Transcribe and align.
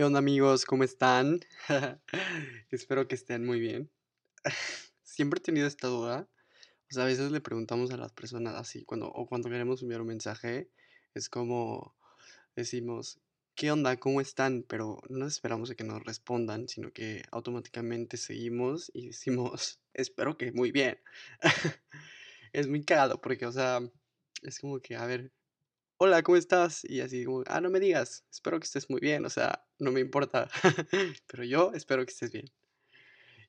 ¿Qué 0.00 0.04
onda 0.04 0.18
amigos? 0.18 0.64
¿Cómo 0.64 0.82
están? 0.82 1.40
Espero 2.70 3.06
que 3.06 3.14
estén 3.14 3.44
muy 3.44 3.60
bien. 3.60 3.90
Siempre 5.02 5.40
he 5.40 5.42
tenido 5.42 5.66
esta 5.66 5.88
duda. 5.88 6.26
O 6.90 6.94
sea, 6.94 7.02
a 7.02 7.06
veces 7.06 7.30
le 7.30 7.42
preguntamos 7.42 7.90
a 7.90 7.98
las 7.98 8.10
personas 8.10 8.54
así, 8.54 8.82
cuando, 8.86 9.08
o 9.08 9.26
cuando 9.26 9.50
queremos 9.50 9.82
enviar 9.82 10.00
un 10.00 10.06
mensaje, 10.06 10.70
es 11.12 11.28
como 11.28 11.94
decimos, 12.56 13.20
¿qué 13.54 13.70
onda? 13.72 13.98
¿Cómo 13.98 14.22
están? 14.22 14.62
Pero 14.66 15.02
no 15.10 15.26
esperamos 15.26 15.70
a 15.70 15.74
que 15.74 15.84
nos 15.84 16.02
respondan, 16.02 16.66
sino 16.66 16.94
que 16.94 17.22
automáticamente 17.30 18.16
seguimos 18.16 18.90
y 18.94 19.08
decimos, 19.08 19.82
espero 19.92 20.38
que 20.38 20.50
muy 20.52 20.72
bien. 20.72 20.98
es 22.54 22.68
muy 22.68 22.82
cagado 22.84 23.20
porque, 23.20 23.44
o 23.44 23.52
sea, 23.52 23.80
es 24.40 24.60
como 24.60 24.80
que, 24.80 24.96
a 24.96 25.04
ver, 25.04 25.30
hola, 26.02 26.22
¿cómo 26.22 26.38
estás? 26.38 26.82
Y 26.88 27.02
así 27.02 27.26
como, 27.26 27.44
ah, 27.46 27.60
no 27.60 27.68
me 27.68 27.78
digas, 27.78 28.24
espero 28.30 28.58
que 28.58 28.64
estés 28.64 28.88
muy 28.88 29.02
bien, 29.02 29.26
o 29.26 29.28
sea, 29.28 29.66
no 29.78 29.92
me 29.92 30.00
importa, 30.00 30.48
pero 31.26 31.44
yo 31.44 31.72
espero 31.74 32.06
que 32.06 32.10
estés 32.10 32.32
bien. 32.32 32.50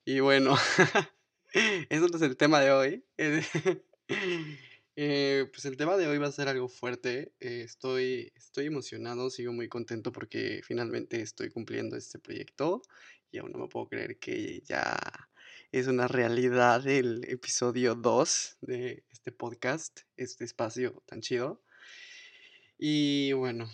Y 0.04 0.20
bueno, 0.20 0.56
eso 1.90 2.08
no 2.10 2.18
es 2.18 2.22
el 2.22 2.36
tema 2.36 2.60
de 2.60 2.72
hoy. 2.72 3.06
Eh, 4.98 5.50
pues 5.54 5.64
el 5.64 5.78
tema 5.78 5.96
de 5.96 6.06
hoy 6.06 6.18
va 6.18 6.28
a 6.28 6.32
ser 6.34 6.50
algo 6.50 6.68
fuerte. 6.68 7.34
eh, 7.40 7.62
estoy, 7.64 8.34
estoy 8.36 8.66
emocionado, 8.66 9.30
sigo 9.30 9.54
muy 9.54 9.70
contento 9.70 10.12
porque 10.12 10.62
finalmente 10.66 11.22
estoy 11.22 11.50
cumpliendo 11.50 11.96
este 11.96 12.20
proyecto 12.20 12.82
y 13.32 13.38
aún 13.38 13.54
no 13.54 13.60
me 13.60 13.68
puedo 13.70 13.88
creer 13.88 14.20
que 14.20 14.62
ya 14.66 15.00
es 15.72 15.88
una 15.88 16.10
realidad 16.10 16.86
el 16.86 17.24
episodio 17.30 17.96
2 17.96 18.58
de 18.60 19.06
este 19.10 19.32
podcast, 19.32 20.02
este 20.18 20.44
espacio 20.44 21.02
tan 21.08 21.22
chido. 21.22 21.64
Y 22.84 23.32
bueno, 23.34 23.70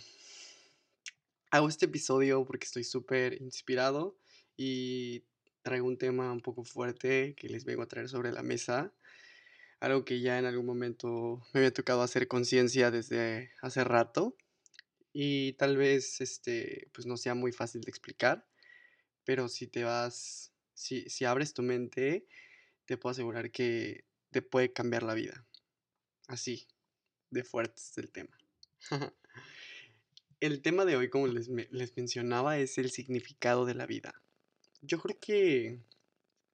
hago 1.50 1.70
este 1.70 1.86
episodio 1.86 2.44
porque 2.44 2.66
estoy 2.66 2.84
súper 2.84 3.42
inspirado 3.42 4.18
y 4.58 5.23
traigo 5.62 5.88
un 5.88 5.98
tema 5.98 6.30
un 6.34 6.42
poco 6.42 6.66
fuerte 6.66 7.34
que 7.36 7.48
les 7.48 7.64
vengo 7.64 7.84
a 7.84 7.88
traer 7.88 8.09
sobre 8.09 8.34
la 8.34 8.44
mesa. 8.44 8.94
Algo 9.80 10.04
que 10.04 10.20
ya 10.20 10.40
en 10.40 10.46
algún 10.46 10.66
momento 10.66 11.42
me 11.54 11.62
había 11.62 11.72
tocado 11.72 12.02
hacer 12.02 12.28
conciencia 12.28 12.92
desde 12.92 13.54
hace 13.62 13.86
rato 13.86 14.36
y 15.14 15.53
tal 15.53 15.78
vez 15.78 16.20
este 16.20 16.90
pues 16.94 17.08
no 17.08 17.16
sea 17.16 17.34
muy 17.34 17.53
fácil 17.53 17.80
de 17.80 17.90
explicar, 17.90 18.46
pero 19.24 19.48
si 19.48 19.68
te 19.68 19.86
vas, 19.86 20.52
si, 20.74 21.09
si 21.09 21.24
abres 21.24 21.53
tu 21.53 21.64
mente, 21.64 22.28
te 22.84 22.98
puedo 22.98 23.12
asegurar 23.12 23.52
que 23.52 24.03
te 24.31 24.42
puede 24.42 24.74
cambiar 24.74 25.03
la 25.03 25.14
vida. 25.14 25.48
Así, 26.28 26.68
de 27.30 27.46
fuerte 27.46 27.81
es 27.81 27.98
el 28.00 28.12
tema. 28.12 28.38
El 30.39 30.61
tema 30.61 30.86
de 30.86 30.95
hoy, 30.95 31.09
como 31.09 31.28
les, 31.28 31.47
les 31.47 31.97
mencionaba, 31.97 32.59
es 32.59 32.78
el 32.78 32.92
significado 32.92 33.66
de 33.66 33.73
la 33.73 33.88
vida. 33.88 34.22
Yo 34.81 35.00
creo 35.00 35.17
que 35.19 35.80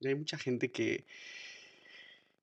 hay 0.06 0.16
mucha 0.16 0.38
gente 0.38 0.72
que, 0.72 1.06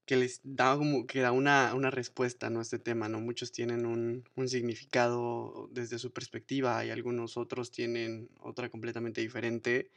que 0.04 0.16
les 0.16 0.40
da 0.42 0.76
como 0.76 1.06
que 1.06 1.20
da 1.20 1.32
una, 1.32 1.72
una 1.74 1.90
respuesta, 1.90 2.50
¿no? 2.50 2.58
a 2.58 2.62
este 2.62 2.78
tema, 2.78 3.08
¿no? 3.08 3.20
Muchos 3.20 3.52
tienen 3.52 3.86
un, 3.86 4.28
un 4.34 4.48
significado 4.48 5.68
desde 5.72 5.98
su 5.98 6.12
perspectiva 6.12 6.84
y 6.84 6.90
algunos 6.90 7.36
otros 7.36 7.70
tienen 7.70 8.28
otra 8.40 8.68
completamente 8.68 9.20
diferente. 9.20 9.90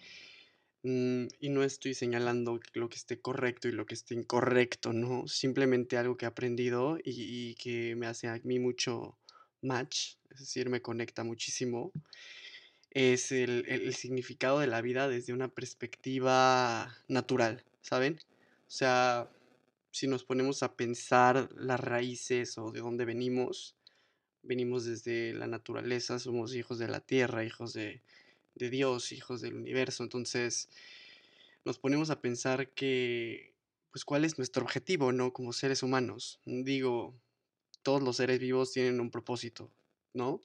Mm, 0.84 1.28
y 1.40 1.50
no 1.50 1.64
estoy 1.64 1.94
señalando 1.94 2.60
lo 2.74 2.90
que 2.90 2.98
esté 2.98 3.20
correcto 3.22 3.68
y 3.68 3.72
lo 3.72 3.86
que 3.86 3.96
esté 3.96 4.16
incorrecto, 4.16 4.94
¿no? 4.94 5.28
Simplemente 5.28 5.98
algo 5.98 6.18
que 6.18 6.26
he 6.26 6.28
aprendido 6.28 6.98
y, 7.04 7.50
y 7.52 7.56
que 7.56 7.96
me 7.96 8.06
hace 8.06 8.28
a 8.28 8.40
mí 8.44 8.60
mucho 8.60 9.18
match, 9.64 10.16
es 10.32 10.40
decir, 10.40 10.70
me 10.70 10.82
conecta 10.82 11.24
muchísimo, 11.24 11.92
es 12.92 13.32
el, 13.32 13.66
el- 13.68 13.82
el 13.84 13.96
significado 13.96 14.60
de 14.60 14.68
la 14.68 14.82
vida 14.82 15.08
desde 15.08 15.34
una 15.34 15.48
perspectiva 15.50 16.96
natural, 17.08 17.64
¿saben? 17.82 18.20
O 18.68 18.72
sea, 18.72 19.30
si 19.92 20.08
nos 20.08 20.24
ponemos 20.24 20.64
a 20.64 20.76
pensar 20.76 21.50
las 21.56 21.80
raíces 21.80 22.58
o 22.58 22.72
de 22.72 22.82
dónde 22.82 23.06
venimos, 23.06 23.76
venimos 24.44 24.86
desde 24.86 25.34
la 25.34 25.48
naturaleza, 25.48 26.20
somos 26.20 26.56
hijos 26.56 26.80
de 26.80 26.88
la 26.90 27.02
tierra, 27.02 27.46
hijos 27.46 27.74
de, 27.74 28.04
de 28.56 28.70
Dios, 28.70 29.12
hijos 29.12 29.42
del 29.42 29.56
universo, 29.56 30.04
entonces 30.04 30.70
nos 31.66 31.80
ponemos 31.80 32.10
a 32.10 32.22
pensar 32.22 32.70
que, 32.74 33.54
pues, 33.92 34.06
¿cuál 34.06 34.26
es 34.26 34.38
nuestro 34.38 34.64
objetivo, 34.64 35.12
no? 35.12 35.34
Como 35.34 35.54
seres 35.54 35.84
humanos. 35.84 36.40
Digo, 36.46 37.16
todos 37.84 38.02
los 38.02 38.18
seres 38.18 38.40
vivos 38.40 38.72
tienen 38.72 39.00
un 39.00 39.12
propósito, 39.12 39.70
¿no? 40.14 40.42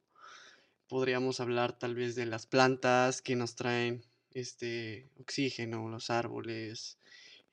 Podríamos 0.88 1.40
hablar 1.40 1.78
tal 1.78 1.94
vez 1.94 2.14
de 2.14 2.26
las 2.26 2.46
plantas 2.46 3.22
que 3.22 3.36
nos 3.36 3.54
traen 3.54 4.04
este 4.32 5.08
oxígeno, 5.18 5.88
los 5.88 6.10
árboles, 6.10 6.98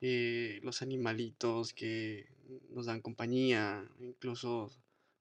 eh, 0.00 0.60
los 0.62 0.82
animalitos 0.82 1.72
que 1.72 2.26
nos 2.70 2.86
dan 2.86 3.00
compañía, 3.00 3.88
incluso 3.98 4.70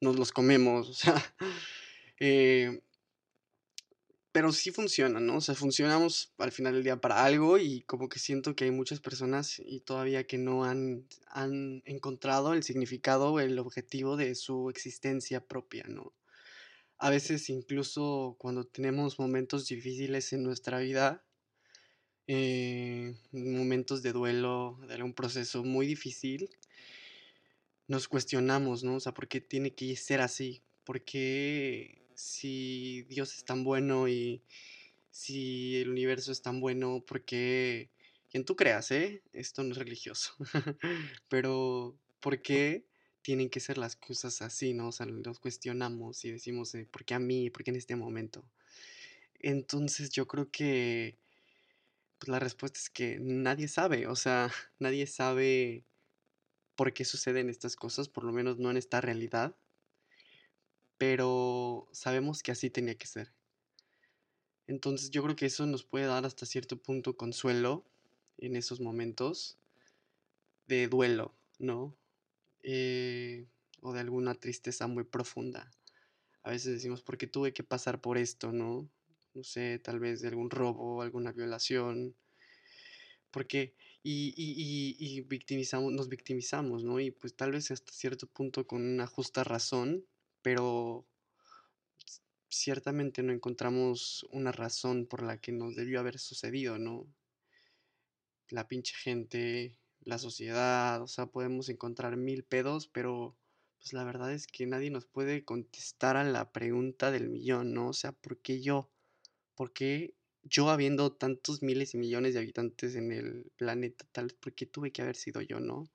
nos 0.02 0.18
los 0.18 0.32
comemos, 0.32 0.90
o 0.90 0.94
sea, 0.94 1.36
eh, 2.20 2.82
pero 4.36 4.52
sí 4.52 4.72
funciona, 4.72 5.22
¿no? 5.22 5.38
O 5.38 5.42
sea, 5.42 5.56
funcionamos 5.56 6.34
al 6.40 6.52
final 6.52 6.74
del 6.74 6.84
día 6.84 7.00
para 7.00 7.24
algo 7.24 7.58
y 7.58 7.84
como 7.84 8.10
que 8.10 8.20
siento 8.20 8.54
que 8.54 8.66
hay 8.66 8.72
muchas 8.72 9.00
personas 9.00 9.62
y 9.66 9.80
todavía 9.80 10.28
que 10.28 10.38
no 10.38 10.66
han, 10.66 11.08
han 11.28 11.82
encontrado 11.86 12.52
el 12.52 12.62
significado 12.62 13.40
el 13.40 13.58
objetivo 13.60 14.18
de 14.18 14.36
su 14.36 14.70
existencia 14.70 15.40
propia, 15.40 15.86
¿no? 15.88 16.12
A 16.98 17.10
veces 17.10 17.50
incluso 17.50 18.36
cuando 18.38 18.66
tenemos 18.66 19.20
momentos 19.20 19.70
difíciles 19.70 20.34
en 20.34 20.44
nuestra 20.44 20.80
vida, 20.80 21.24
eh, 22.28 23.16
momentos 23.32 24.02
de 24.02 24.12
duelo, 24.12 24.78
de 24.86 24.96
algún 24.96 25.14
proceso 25.14 25.64
muy 25.64 25.88
difícil, 25.88 26.50
nos 27.88 28.10
cuestionamos, 28.10 28.84
¿no? 28.84 28.96
O 28.96 29.00
sea, 29.00 29.14
¿por 29.14 29.30
qué 29.30 29.40
tiene 29.40 29.74
que 29.74 29.96
ser 29.96 30.20
así? 30.20 30.62
¿Por 30.84 31.06
qué 31.06 32.05
si 32.16 33.04
Dios 33.04 33.36
es 33.36 33.46
tan 33.46 33.64
bueno 33.64 34.08
y 34.08 34.44
si 35.12 35.78
el 35.78 35.90
universo 35.90 36.32
es 36.32 36.42
tan 36.42 36.60
bueno, 36.60 37.04
por 37.06 37.24
qué, 37.24 37.90
quien 38.30 38.46
tú 38.46 38.56
creas, 38.56 38.92
¿eh? 38.92 39.24
Esto 39.34 39.64
no 39.64 39.72
es 39.72 39.78
religioso, 39.78 40.34
pero 41.30 41.98
¿por 42.20 42.42
qué 42.42 42.86
tienen 43.22 43.50
que 43.50 43.60
ser 43.60 43.78
las 43.78 43.96
cosas 43.96 44.42
así, 44.42 44.74
¿no? 44.74 44.90
O 44.90 44.92
sea, 44.92 45.06
los 45.06 45.40
cuestionamos 45.40 46.24
y 46.26 46.32
decimos, 46.32 46.76
eh, 46.76 46.88
¿por 46.92 47.06
qué 47.06 47.16
a 47.16 47.20
mí? 47.20 47.50
¿Por 47.50 47.64
qué 47.64 47.72
en 47.72 47.78
este 47.78 47.96
momento? 47.96 48.46
Entonces 49.40 50.10
yo 50.12 50.28
creo 50.28 50.52
que 50.52 51.18
pues, 52.20 52.30
la 52.30 52.40
respuesta 52.40 52.80
es 52.80 52.90
que 52.90 53.18
nadie 53.20 53.68
sabe, 53.68 54.08
o 54.08 54.16
sea, 54.16 54.50
nadie 54.80 55.08
sabe 55.08 55.86
por 56.76 56.94
qué 56.94 57.06
suceden 57.06 57.50
estas 57.50 57.76
cosas, 57.76 58.10
por 58.10 58.24
lo 58.24 58.32
menos 58.32 58.58
no 58.58 58.70
en 58.70 58.78
esta 58.78 59.02
realidad, 59.02 59.56
pero 61.08 61.88
sabemos 61.92 62.42
que 62.42 62.52
así 62.52 62.72
tenía 62.72 62.96
que 62.96 63.06
ser. 63.06 63.32
Entonces 64.66 65.12
yo 65.12 65.22
creo 65.22 65.36
que 65.36 65.46
eso 65.46 65.68
nos 65.68 65.84
puede 65.84 66.08
dar 66.08 66.26
hasta 66.26 66.48
cierto 66.48 66.82
punto 66.82 67.16
consuelo 67.16 67.86
en 68.40 68.56
esos 68.56 68.80
momentos 68.82 69.60
de 70.66 70.88
duelo, 70.88 71.36
¿no? 71.60 71.96
Eh, 72.64 73.46
o 73.82 73.94
de 73.94 74.00
alguna 74.00 74.34
tristeza 74.34 74.88
muy 74.88 75.04
profunda. 75.04 75.70
A 76.42 76.50
veces 76.50 76.74
decimos, 76.74 77.04
¿por 77.04 77.20
qué 77.20 77.28
tuve 77.28 77.54
que 77.54 77.64
pasar 77.64 78.02
por 78.02 78.18
esto, 78.18 78.52
no? 78.52 78.90
No 79.36 79.44
sé, 79.44 79.78
tal 79.78 80.00
vez 80.00 80.22
de 80.22 80.30
algún 80.30 80.50
robo, 80.50 81.04
alguna 81.04 81.34
violación, 81.34 82.16
porque 83.30 83.76
y, 84.02 84.34
y, 84.36 84.96
y, 84.98 85.18
y 85.20 85.22
victimizamos, 85.22 85.94
nos 85.94 86.10
victimizamos, 86.10 86.84
¿no? 86.84 87.00
Y 87.00 87.12
pues 87.12 87.36
tal 87.36 87.52
vez 87.52 87.70
hasta 87.70 87.92
cierto 87.94 88.26
punto 88.26 88.66
con 88.66 88.82
una 88.82 89.06
justa 89.06 89.44
razón, 89.44 90.04
pero 90.46 91.08
ciertamente 92.50 93.24
no 93.24 93.34
encontramos 93.34 94.28
una 94.30 94.52
razón 94.52 95.08
por 95.08 95.24
la 95.24 95.42
que 95.42 95.52
nos 95.52 95.76
debió 95.76 96.00
haber 96.00 96.20
sucedido, 96.20 96.78
¿no? 96.78 97.08
La 98.50 98.68
pinche 98.68 98.94
gente, 98.96 99.76
la 100.02 100.20
sociedad, 100.20 101.02
o 101.02 101.08
sea, 101.08 101.26
podemos 101.26 101.68
encontrar 101.70 102.16
mil 102.16 102.44
pedos, 102.44 102.88
pero 102.88 103.36
pues 103.80 103.94
la 103.94 104.04
verdad 104.04 104.32
es 104.34 104.46
que 104.46 104.68
nadie 104.68 104.92
nos 104.92 105.08
puede 105.08 105.44
contestar 105.44 106.16
a 106.16 106.24
la 106.24 106.52
pregunta 106.52 107.10
del 107.10 107.28
millón, 107.28 107.74
¿no? 107.74 107.88
O 107.88 107.94
sea, 107.94 108.12
¿por 108.12 108.38
qué 108.38 108.62
yo? 108.62 108.92
¿Por 109.56 109.74
qué 109.74 110.14
yo 110.44 110.70
habiendo 110.70 111.12
tantos 111.12 111.64
miles 111.64 111.96
y 111.96 111.98
millones 111.98 112.36
de 112.36 112.42
habitantes 112.42 112.94
en 112.94 113.12
el 113.12 113.52
planeta, 113.58 114.06
tal 114.12 114.28
¿por 114.40 114.54
qué 114.54 114.68
tuve 114.68 114.92
que 114.92 115.02
haber 115.02 115.16
sido 115.16 115.42
yo, 115.42 115.60
no? 115.60 115.90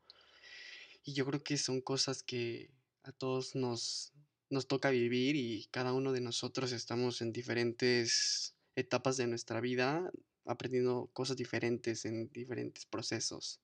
Y 1.04 1.12
yo 1.14 1.24
creo 1.24 1.44
que 1.44 1.56
son 1.56 1.80
cosas 1.80 2.24
que 2.24 2.72
a 3.02 3.12
todos 3.12 3.54
nos, 3.54 4.12
nos 4.50 4.66
toca 4.66 4.90
vivir 4.90 5.36
y 5.36 5.66
cada 5.70 5.92
uno 5.92 6.12
de 6.12 6.20
nosotros 6.20 6.72
estamos 6.72 7.22
en 7.22 7.32
diferentes 7.32 8.54
etapas 8.76 9.16
de 9.16 9.26
nuestra 9.26 9.60
vida 9.60 10.10
aprendiendo 10.44 11.08
cosas 11.12 11.36
diferentes 11.36 12.04
en 12.04 12.30
diferentes 12.32 12.84
procesos. 12.86 13.60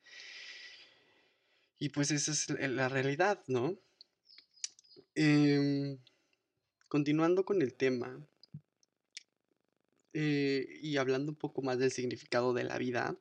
Y 1.79 1.91
pues 1.91 2.11
esa 2.11 2.33
es 2.33 2.49
la 2.49 2.88
realidad, 2.88 3.43
¿no? 3.49 3.79
Em, 5.15 5.99
continuando 6.88 7.44
con 7.44 7.61
el 7.61 7.75
tema, 7.75 8.27
Eh, 10.19 10.79
y 10.81 10.97
hablando 10.97 11.31
un 11.31 11.37
poco 11.37 11.61
más 11.61 11.79
del 11.79 11.93
significado 11.93 12.55
de 12.55 12.65
la 12.65 12.79
vida, 12.79 13.19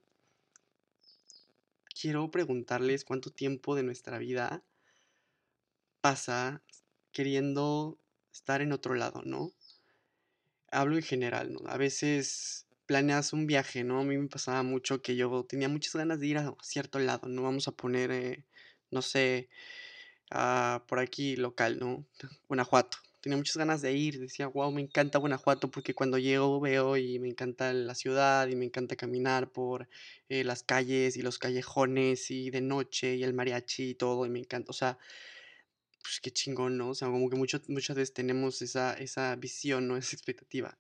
quiero 1.94 2.32
preguntarles 2.32 3.04
cuánto 3.04 3.32
tiempo 3.32 3.76
de 3.76 3.84
nuestra 3.84 4.18
vida 4.18 4.64
pasa 6.00 6.64
queriendo 7.16 7.98
estar 8.34 8.62
en 8.62 8.74
otro 8.74 8.94
lado, 8.94 9.22
¿no? 9.24 9.54
Hablo 10.70 10.98
en 10.98 11.02
general, 11.02 11.54
¿no? 11.54 11.62
A 11.68 11.78
veces 11.78 12.68
planeas 12.86 13.32
un 13.32 13.48
viaje, 13.48 13.86
¿no? 13.86 14.02
A 14.02 14.04
mí 14.04 14.18
me 14.18 14.28
pasaba 14.28 14.64
mucho 14.64 15.02
que 15.02 15.16
yo 15.16 15.46
tenía 15.46 15.70
muchas 15.70 15.96
ganas 15.96 16.20
de 16.20 16.28
ir 16.28 16.38
a 16.38 16.54
cierto 16.62 17.00
lado, 17.00 17.30
¿no? 17.30 17.44
Vamos 17.44 17.70
a 17.70 17.72
poner, 17.72 18.12
eh, 18.12 18.44
no 18.92 19.02
sé, 19.02 19.48
ah, 20.32 20.84
por 20.88 21.00
aquí 21.00 21.38
local, 21.38 21.80
¿no? 21.80 22.06
Guanajuato. 22.50 22.98
Tenía 23.22 23.38
muchas 23.38 23.58
ganas 23.58 23.82
de 23.82 23.94
ir, 23.94 24.20
decía, 24.20 24.48
wow, 24.48 24.72
me 24.72 24.82
encanta 24.82 25.18
Guanajuato 25.18 25.72
porque 25.72 25.96
cuando 25.96 26.18
llego 26.20 26.60
veo 26.60 26.98
y 26.98 27.18
me 27.20 27.30
encanta 27.30 27.72
la 27.74 27.96
ciudad 27.96 28.48
y 28.50 28.56
me 28.58 28.66
encanta 28.66 28.98
caminar 28.98 29.52
por 29.52 29.88
eh, 30.30 30.44
las 30.44 30.64
calles 30.64 31.16
y 31.18 31.22
los 31.22 31.40
callejones 31.40 32.30
y 32.30 32.52
de 32.52 32.62
noche 32.62 33.16
y 33.16 33.24
el 33.24 33.34
mariachi 33.34 33.92
y 33.92 33.96
todo 33.96 34.26
y 34.26 34.30
me 34.30 34.40
encanta, 34.40 34.72
o 34.72 34.74
sea, 34.74 35.00
pues 36.06 36.20
qué 36.22 36.30
chingón, 36.32 36.78
¿no? 36.78 36.90
O 36.90 36.94
sea, 36.94 37.08
como 37.10 37.30
que 37.32 37.36
mucho, 37.36 37.60
muchas 37.68 37.96
veces 37.96 38.14
tenemos 38.14 38.62
esa, 38.62 38.94
esa 38.94 39.36
visión, 39.36 39.88
¿no? 39.88 39.98
Esa 39.98 40.16
expectativa. 40.16 40.78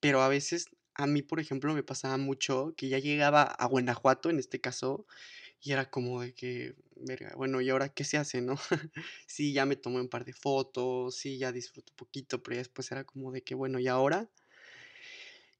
Pero 0.00 0.22
a 0.22 0.28
veces, 0.28 0.66
a 0.94 1.06
mí, 1.06 1.22
por 1.22 1.40
ejemplo, 1.40 1.72
me 1.72 1.84
pasaba 1.84 2.16
mucho 2.16 2.74
que 2.76 2.88
ya 2.88 2.98
llegaba 2.98 3.44
a 3.44 3.66
Guanajuato, 3.66 4.28
en 4.28 4.40
este 4.40 4.60
caso, 4.60 5.06
y 5.62 5.72
era 5.72 5.88
como 5.90 6.20
de 6.20 6.34
que, 6.34 6.74
verga, 6.96 7.32
bueno, 7.36 7.60
¿y 7.60 7.70
ahora 7.70 7.90
qué 7.90 8.04
se 8.04 8.18
hace, 8.18 8.40
no? 8.42 8.56
sí, 9.28 9.52
ya 9.52 9.66
me 9.66 9.76
tomé 9.76 10.00
un 10.00 10.08
par 10.08 10.24
de 10.24 10.32
fotos, 10.32 11.16
sí, 11.16 11.38
ya 11.38 11.52
disfruto 11.52 11.92
un 11.92 11.96
poquito, 11.96 12.42
pero 12.42 12.56
ya 12.56 12.60
después 12.60 12.90
era 12.90 13.04
como 13.04 13.30
de 13.32 13.42
que, 13.42 13.54
bueno, 13.54 13.78
¿y 13.78 13.86
ahora? 13.86 14.28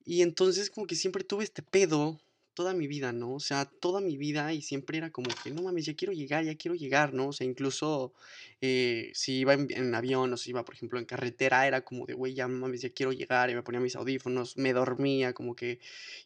Y 0.04 0.22
entonces 0.22 0.70
como 0.70 0.86
que 0.86 0.96
siempre 0.96 1.24
tuve 1.24 1.44
este 1.44 1.62
pedo 1.62 2.20
toda 2.56 2.72
mi 2.74 2.86
vida, 2.88 3.12
¿no? 3.12 3.34
O 3.34 3.40
sea, 3.40 3.66
toda 3.66 4.00
mi 4.00 4.16
vida 4.16 4.54
y 4.54 4.62
siempre 4.62 4.96
era 4.98 5.10
como 5.12 5.28
que, 5.44 5.50
no 5.50 5.62
mames, 5.62 5.84
ya 5.84 5.94
quiero 5.94 6.14
llegar, 6.14 6.42
ya 6.44 6.56
quiero 6.56 6.74
llegar, 6.74 7.12
¿no? 7.12 7.28
O 7.28 7.32
sea, 7.32 7.46
incluso 7.46 8.14
eh, 8.62 9.12
si 9.14 9.40
iba 9.40 9.52
en, 9.52 9.68
en 9.70 9.94
avión 9.94 10.32
o 10.32 10.36
si 10.38 10.50
iba, 10.50 10.64
por 10.64 10.74
ejemplo, 10.74 10.98
en 10.98 11.04
carretera, 11.04 11.66
era 11.66 11.82
como 11.82 12.06
de, 12.06 12.14
güey, 12.14 12.32
ya 12.34 12.48
mames, 12.48 12.80
ya 12.80 12.90
quiero 12.90 13.12
llegar, 13.12 13.50
y 13.50 13.54
me 13.54 13.62
ponía 13.62 13.80
mis 13.80 13.94
audífonos, 13.94 14.56
me 14.56 14.72
dormía, 14.72 15.34
como 15.34 15.54
que, 15.54 15.80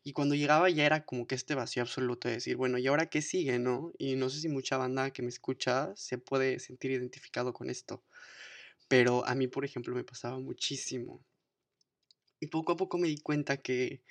y 0.04 0.12
cuando 0.12 0.36
llegaba 0.36 0.70
ya 0.70 0.86
era 0.86 1.04
como 1.04 1.26
que 1.26 1.34
este 1.34 1.56
vacío 1.56 1.82
absoluto 1.82 2.28
de 2.28 2.34
decir, 2.34 2.56
bueno, 2.56 2.78
¿y 2.78 2.86
ahora 2.86 3.06
qué 3.10 3.22
sigue, 3.22 3.58
no? 3.58 3.92
Y 3.98 4.14
no 4.14 4.30
sé 4.30 4.40
si 4.40 4.48
mucha 4.48 4.76
banda 4.76 5.10
que 5.12 5.22
me 5.22 5.28
escucha 5.30 5.92
se 5.96 6.16
puede 6.18 6.60
sentir 6.60 6.92
identificado 6.92 7.52
con 7.52 7.70
esto, 7.70 8.04
pero 8.88 9.26
a 9.26 9.34
mí, 9.34 9.48
por 9.48 9.64
ejemplo, 9.64 9.94
me 9.94 10.04
pasaba 10.04 10.38
muchísimo. 10.38 11.24
Y 12.40 12.46
poco 12.46 12.72
a 12.72 12.76
poco 12.76 12.98
me 12.98 13.08
di 13.08 13.18
cuenta 13.18 13.58
que 13.58 14.02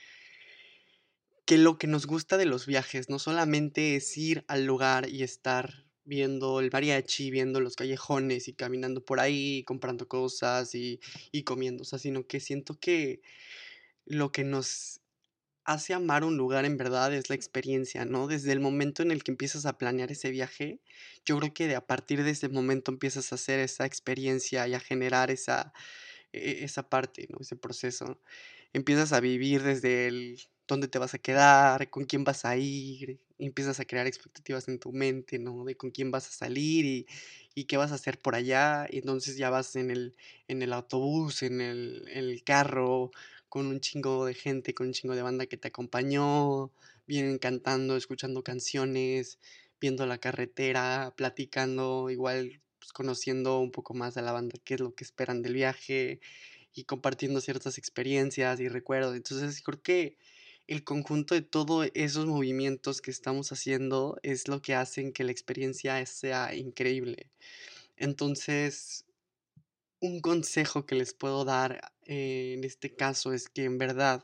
que 1.50 1.58
lo 1.58 1.80
que 1.80 1.88
nos 1.88 2.08
gusta 2.08 2.38
de 2.38 2.46
los 2.46 2.68
viajes 2.68 3.10
no 3.10 3.18
solamente 3.20 3.96
es 3.96 4.16
ir 4.18 4.46
al 4.48 4.66
lugar 4.66 5.10
y 5.10 5.24
estar 5.24 5.88
viendo 6.06 6.60
el 6.60 6.70
mariachi, 6.72 7.32
viendo 7.32 7.60
los 7.60 7.76
callejones 7.76 8.48
y 8.48 8.54
caminando 8.54 9.04
por 9.04 9.20
ahí, 9.20 9.64
comprando 9.66 10.08
cosas 10.08 10.76
y, 10.76 11.00
y 11.32 11.44
comiendo, 11.44 11.82
o 11.84 11.86
sea, 11.86 12.00
sino 12.00 12.28
que 12.28 12.40
siento 12.40 12.80
que 12.80 13.22
lo 14.06 14.32
que 14.32 14.44
nos 14.46 15.02
hace 15.66 15.94
amar 15.94 16.24
un 16.26 16.38
lugar 16.38 16.66
en 16.66 16.78
verdad 16.78 17.14
es 17.14 17.30
la 17.30 17.36
experiencia, 17.36 18.06
¿no? 18.06 18.28
Desde 18.28 18.52
el 18.54 18.60
momento 18.62 19.04
en 19.04 19.12
el 19.12 19.24
que 19.24 19.32
empiezas 19.32 19.66
a 19.68 19.78
planear 19.78 20.12
ese 20.12 20.32
viaje, 20.32 20.82
yo 21.26 21.40
creo 21.40 21.54
que 21.54 21.68
de 21.68 21.76
a 21.76 21.88
partir 21.88 22.24
de 22.24 22.32
ese 22.32 22.50
momento 22.50 22.92
empiezas 22.92 23.32
a 23.32 23.36
hacer 23.36 23.60
esa 23.62 23.86
experiencia 23.86 24.68
y 24.68 24.76
a 24.76 24.80
generar 24.82 25.32
esa, 25.32 25.74
e- 26.34 26.64
esa 26.64 26.90
parte, 26.90 27.28
¿no? 27.30 27.38
Ese 27.42 27.56
proceso. 27.56 28.22
Empiezas 28.74 29.14
a 29.14 29.20
vivir 29.20 29.64
desde 29.64 30.08
el 30.08 30.40
dónde 30.68 30.88
te 30.88 31.00
vas 31.00 31.14
a 31.16 31.20
quedar, 31.20 31.90
con 31.90 32.06
quién 32.06 32.24
vas 32.24 32.46
a 32.46 32.56
ir, 32.56 33.20
empiezas 33.40 33.80
a 33.80 33.86
crear 33.86 34.06
expectativas 34.06 34.68
en 34.68 34.80
tu 34.80 34.92
mente, 34.92 35.40
¿no? 35.40 35.66
De 35.66 35.76
con 35.76 35.90
quién 35.92 36.12
vas 36.12 36.28
a 36.28 36.32
salir 36.32 37.08
y, 37.56 37.66
qué 37.66 37.76
vas 37.76 37.92
a 37.92 37.96
hacer 37.96 38.20
por 38.20 38.36
allá. 38.36 38.88
Y 38.90 39.00
entonces 39.00 39.36
ya 39.38 39.50
vas 39.50 39.76
en 39.76 39.92
el, 39.92 40.16
en 40.48 40.62
el 40.62 40.72
autobús, 40.72 41.44
en 41.44 41.60
el, 41.60 42.08
el 42.08 42.44
carro, 42.44 43.12
con 43.50 43.66
un 43.68 43.82
chingo 43.82 44.26
de 44.26 44.34
gente, 44.34 44.74
con 44.74 44.88
un 44.88 44.94
chingo 44.94 45.16
de 45.16 45.24
banda 45.24 45.48
que 45.48 45.58
te 45.58 45.68
acompañó, 45.70 46.72
vienen 47.08 47.38
cantando, 47.40 47.98
escuchando 47.98 48.44
canciones, 48.44 49.40
viendo 49.82 50.06
la 50.06 50.20
carretera, 50.20 51.14
platicando, 51.18 52.10
igual 52.10 52.62
pues, 52.80 52.94
conociendo 52.94 53.60
un 53.60 53.72
poco 53.72 53.94
más 53.94 54.16
a 54.18 54.22
la 54.22 54.32
banda, 54.32 54.56
qué 54.64 54.76
es 54.76 54.80
lo 54.80 54.94
que 54.96 55.04
esperan 55.04 55.42
del 55.42 55.54
viaje 55.56 56.22
y 56.74 56.84
compartiendo 56.84 57.42
ciertas 57.42 57.78
experiencias 57.78 58.60
y 58.60 58.68
recuerdos. 58.68 59.16
Entonces 59.16 59.62
creo 59.62 59.82
que 59.82 60.18
el 60.68 60.84
conjunto 60.84 61.34
de 61.34 61.42
todos 61.42 61.90
esos 61.96 62.28
movimientos 62.28 63.02
que 63.02 63.10
estamos 63.10 63.52
haciendo 63.52 64.20
es 64.22 64.48
lo 64.48 64.62
que 64.62 64.76
hacen 64.76 65.14
que 65.14 65.24
la 65.24 65.32
experiencia 65.32 66.06
sea 66.06 66.54
increíble. 66.54 67.32
Entonces, 67.98 69.06
un 70.00 70.22
consejo 70.22 70.86
que 70.86 70.96
les 70.96 71.14
puedo 71.14 71.44
dar 71.44 71.92
eh, 72.06 72.54
en 72.56 72.64
este 72.64 72.96
caso 72.96 73.34
es 73.34 73.50
que 73.50 73.64
en 73.64 73.78
verdad 73.78 74.24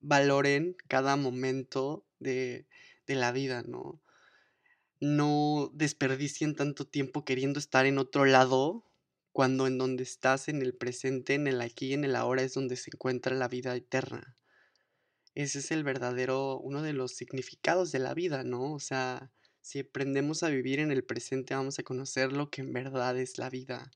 valoren 0.00 0.76
cada 0.86 1.16
momento 1.16 2.04
de, 2.20 2.66
de 3.06 3.14
la 3.14 3.32
vida, 3.32 3.62
¿no? 3.62 4.00
No 5.00 5.70
desperdicien 5.74 6.54
tanto 6.54 6.86
tiempo 6.86 7.24
queriendo 7.24 7.58
estar 7.58 7.86
en 7.86 7.98
otro 7.98 8.24
lado 8.24 8.85
cuando 9.36 9.66
en 9.66 9.76
donde 9.76 10.02
estás 10.02 10.48
en 10.48 10.62
el 10.62 10.72
presente, 10.72 11.34
en 11.34 11.46
el 11.46 11.60
aquí 11.60 11.92
en 11.92 12.04
el 12.04 12.16
ahora 12.16 12.40
es 12.40 12.54
donde 12.54 12.74
se 12.74 12.88
encuentra 12.90 13.36
la 13.36 13.48
vida 13.48 13.76
eterna. 13.76 14.34
Ese 15.34 15.58
es 15.58 15.70
el 15.72 15.84
verdadero, 15.84 16.58
uno 16.58 16.80
de 16.80 16.94
los 16.94 17.12
significados 17.12 17.92
de 17.92 17.98
la 17.98 18.14
vida, 18.14 18.44
¿no? 18.44 18.72
O 18.72 18.80
sea, 18.80 19.30
si 19.60 19.80
aprendemos 19.80 20.42
a 20.42 20.48
vivir 20.48 20.80
en 20.80 20.90
el 20.90 21.04
presente, 21.04 21.54
vamos 21.54 21.78
a 21.78 21.82
conocer 21.82 22.32
lo 22.32 22.48
que 22.48 22.62
en 22.62 22.72
verdad 22.72 23.18
es 23.18 23.36
la 23.36 23.50
vida. 23.50 23.90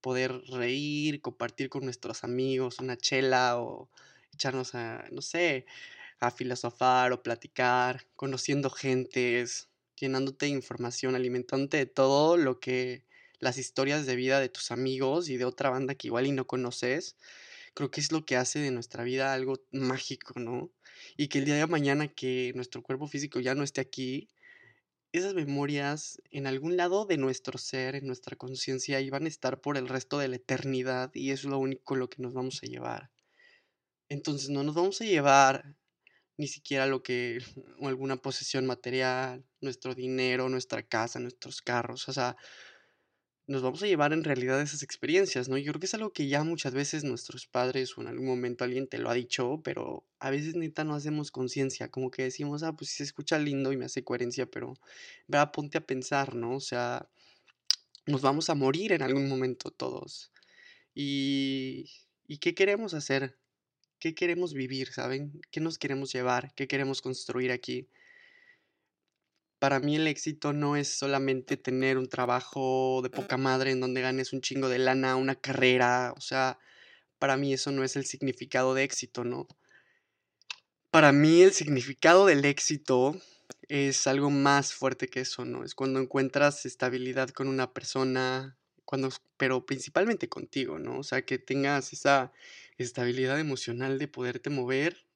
Poder 0.00 0.32
reír, 0.48 1.20
compartir 1.20 1.68
con 1.68 1.84
nuestros 1.84 2.24
amigos 2.24 2.80
una 2.80 2.96
chela 2.96 3.60
o 3.60 3.88
echarnos 4.34 4.74
a, 4.74 5.04
no 5.12 5.22
sé, 5.22 5.64
a 6.18 6.32
filosofar 6.32 7.12
o 7.12 7.22
platicar, 7.22 8.08
conociendo 8.16 8.70
gentes, 8.70 9.68
llenándote 9.94 10.46
de 10.46 10.52
información, 10.52 11.14
alimentándote 11.14 11.76
de 11.76 11.86
todo 11.86 12.36
lo 12.36 12.58
que 12.58 13.05
las 13.38 13.58
historias 13.58 14.06
de 14.06 14.16
vida 14.16 14.40
de 14.40 14.48
tus 14.48 14.70
amigos 14.70 15.28
y 15.28 15.36
de 15.36 15.44
otra 15.44 15.70
banda 15.70 15.94
que 15.94 16.08
igual 16.08 16.26
y 16.26 16.32
no 16.32 16.46
conoces 16.46 17.16
creo 17.76 17.90
que 17.90 18.00
es 18.00 18.10
lo 18.10 18.24
que 18.24 18.36
hace 18.36 18.58
de 18.58 18.70
nuestra 18.70 19.04
vida 19.04 19.34
algo 19.34 19.60
mágico, 19.70 20.40
¿no? 20.40 20.72
Y 21.18 21.28
que 21.28 21.40
el 21.40 21.44
día 21.44 21.56
de 21.56 21.66
mañana 21.66 22.08
que 22.08 22.52
nuestro 22.54 22.82
cuerpo 22.82 23.06
físico 23.06 23.38
ya 23.38 23.54
no 23.54 23.62
esté 23.64 23.82
aquí, 23.82 24.30
esas 25.12 25.34
memorias 25.34 26.22
en 26.30 26.46
algún 26.46 26.78
lado 26.78 27.04
de 27.04 27.18
nuestro 27.18 27.58
ser, 27.58 27.94
en 27.94 28.06
nuestra 28.06 28.34
conciencia, 28.34 29.00
iban 29.02 29.26
a 29.26 29.28
estar 29.28 29.60
por 29.60 29.76
el 29.76 29.88
resto 29.88 30.18
de 30.18 30.28
la 30.28 30.36
eternidad 30.36 31.10
y 31.14 31.32
eso 31.32 31.48
es 31.48 31.50
lo 31.50 31.58
único 31.58 31.96
lo 31.96 32.08
que 32.08 32.22
nos 32.22 32.32
vamos 32.32 32.62
a 32.62 32.66
llevar. 32.66 33.10
Entonces 34.08 34.48
no 34.48 34.62
nos 34.62 34.74
vamos 34.74 35.02
a 35.02 35.04
llevar 35.04 35.76
ni 36.38 36.48
siquiera 36.48 36.86
lo 36.86 37.02
que, 37.02 37.38
alguna 37.82 38.16
posesión 38.16 38.64
material, 38.64 39.44
nuestro 39.60 39.94
dinero, 39.94 40.48
nuestra 40.48 40.82
casa, 40.82 41.20
nuestros 41.20 41.60
carros, 41.60 42.08
o 42.08 42.14
sea, 42.14 42.36
nos 43.48 43.62
vamos 43.62 43.82
a 43.82 43.86
llevar 43.86 44.12
en 44.12 44.24
realidad 44.24 44.60
esas 44.60 44.82
experiencias, 44.82 45.48
¿no? 45.48 45.56
Yo 45.56 45.72
creo 45.72 45.80
que 45.80 45.86
es 45.86 45.94
algo 45.94 46.12
que 46.12 46.26
ya 46.26 46.42
muchas 46.42 46.74
veces 46.74 47.04
nuestros 47.04 47.46
padres 47.46 47.96
o 47.96 48.00
en 48.02 48.08
algún 48.08 48.26
momento 48.26 48.64
alguien 48.64 48.88
te 48.88 48.98
lo 48.98 49.08
ha 49.08 49.14
dicho, 49.14 49.60
pero 49.62 50.04
a 50.18 50.30
veces 50.30 50.56
neta 50.56 50.82
no 50.84 50.94
hacemos 50.94 51.30
conciencia, 51.30 51.90
como 51.90 52.10
que 52.10 52.24
decimos, 52.24 52.64
ah, 52.64 52.74
pues 52.74 52.90
sí 52.90 52.96
se 52.98 53.04
escucha 53.04 53.38
lindo 53.38 53.72
y 53.72 53.76
me 53.76 53.84
hace 53.84 54.02
coherencia, 54.02 54.46
pero, 54.46 54.74
vea, 55.28 55.52
ponte 55.52 55.78
a 55.78 55.86
pensar, 55.86 56.34
¿no? 56.34 56.56
O 56.56 56.60
sea, 56.60 57.08
nos 58.06 58.22
vamos 58.22 58.50
a 58.50 58.54
morir 58.54 58.92
en 58.92 59.02
algún 59.02 59.28
momento 59.28 59.70
todos. 59.70 60.32
¿Y, 60.94 61.90
y 62.26 62.38
qué 62.38 62.54
queremos 62.54 62.94
hacer? 62.94 63.38
¿Qué 64.00 64.14
queremos 64.14 64.54
vivir, 64.54 64.92
¿saben? 64.92 65.40
¿Qué 65.50 65.60
nos 65.60 65.78
queremos 65.78 66.12
llevar? 66.12 66.52
¿Qué 66.54 66.66
queremos 66.68 67.02
construir 67.02 67.52
aquí? 67.52 67.88
Para 69.58 69.80
mí 69.80 69.96
el 69.96 70.06
éxito 70.06 70.52
no 70.52 70.76
es 70.76 70.88
solamente 70.88 71.56
tener 71.56 71.96
un 71.96 72.08
trabajo 72.08 73.00
de 73.02 73.10
poca 73.10 73.36
madre 73.38 73.70
en 73.70 73.80
donde 73.80 74.02
ganes 74.02 74.32
un 74.32 74.42
chingo 74.42 74.68
de 74.68 74.78
lana, 74.78 75.16
una 75.16 75.34
carrera, 75.34 76.12
o 76.16 76.20
sea, 76.20 76.58
para 77.18 77.36
mí 77.36 77.54
eso 77.54 77.70
no 77.72 77.82
es 77.82 77.96
el 77.96 78.04
significado 78.04 78.74
de 78.74 78.84
éxito, 78.84 79.24
¿no? 79.24 79.48
Para 80.90 81.12
mí 81.12 81.42
el 81.42 81.52
significado 81.52 82.26
del 82.26 82.44
éxito 82.44 83.20
es 83.68 84.06
algo 84.06 84.30
más 84.30 84.74
fuerte 84.74 85.08
que 85.08 85.20
eso, 85.20 85.44
¿no? 85.44 85.64
Es 85.64 85.74
cuando 85.74 86.00
encuentras 86.00 86.66
estabilidad 86.66 87.30
con 87.30 87.48
una 87.48 87.72
persona, 87.72 88.56
cuando, 88.84 89.10
pero 89.36 89.66
principalmente 89.66 90.28
contigo, 90.28 90.78
¿no? 90.78 90.98
O 90.98 91.02
sea, 91.02 91.22
que 91.22 91.38
tengas 91.38 91.92
esa 91.92 92.32
estabilidad 92.78 93.38
emocional 93.40 93.98
de 93.98 94.08
poderte 94.08 94.50
mover 94.50 95.06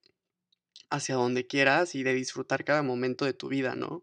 hacia 0.90 1.14
donde 1.14 1.47
quieras 1.47 1.94
y 1.94 2.02
de 2.02 2.14
disfrutar 2.14 2.64
cada 2.64 2.82
momento 2.82 3.25
de 3.25 3.35
tu 3.35 3.49
vida, 3.49 3.75
¿no? 3.75 4.02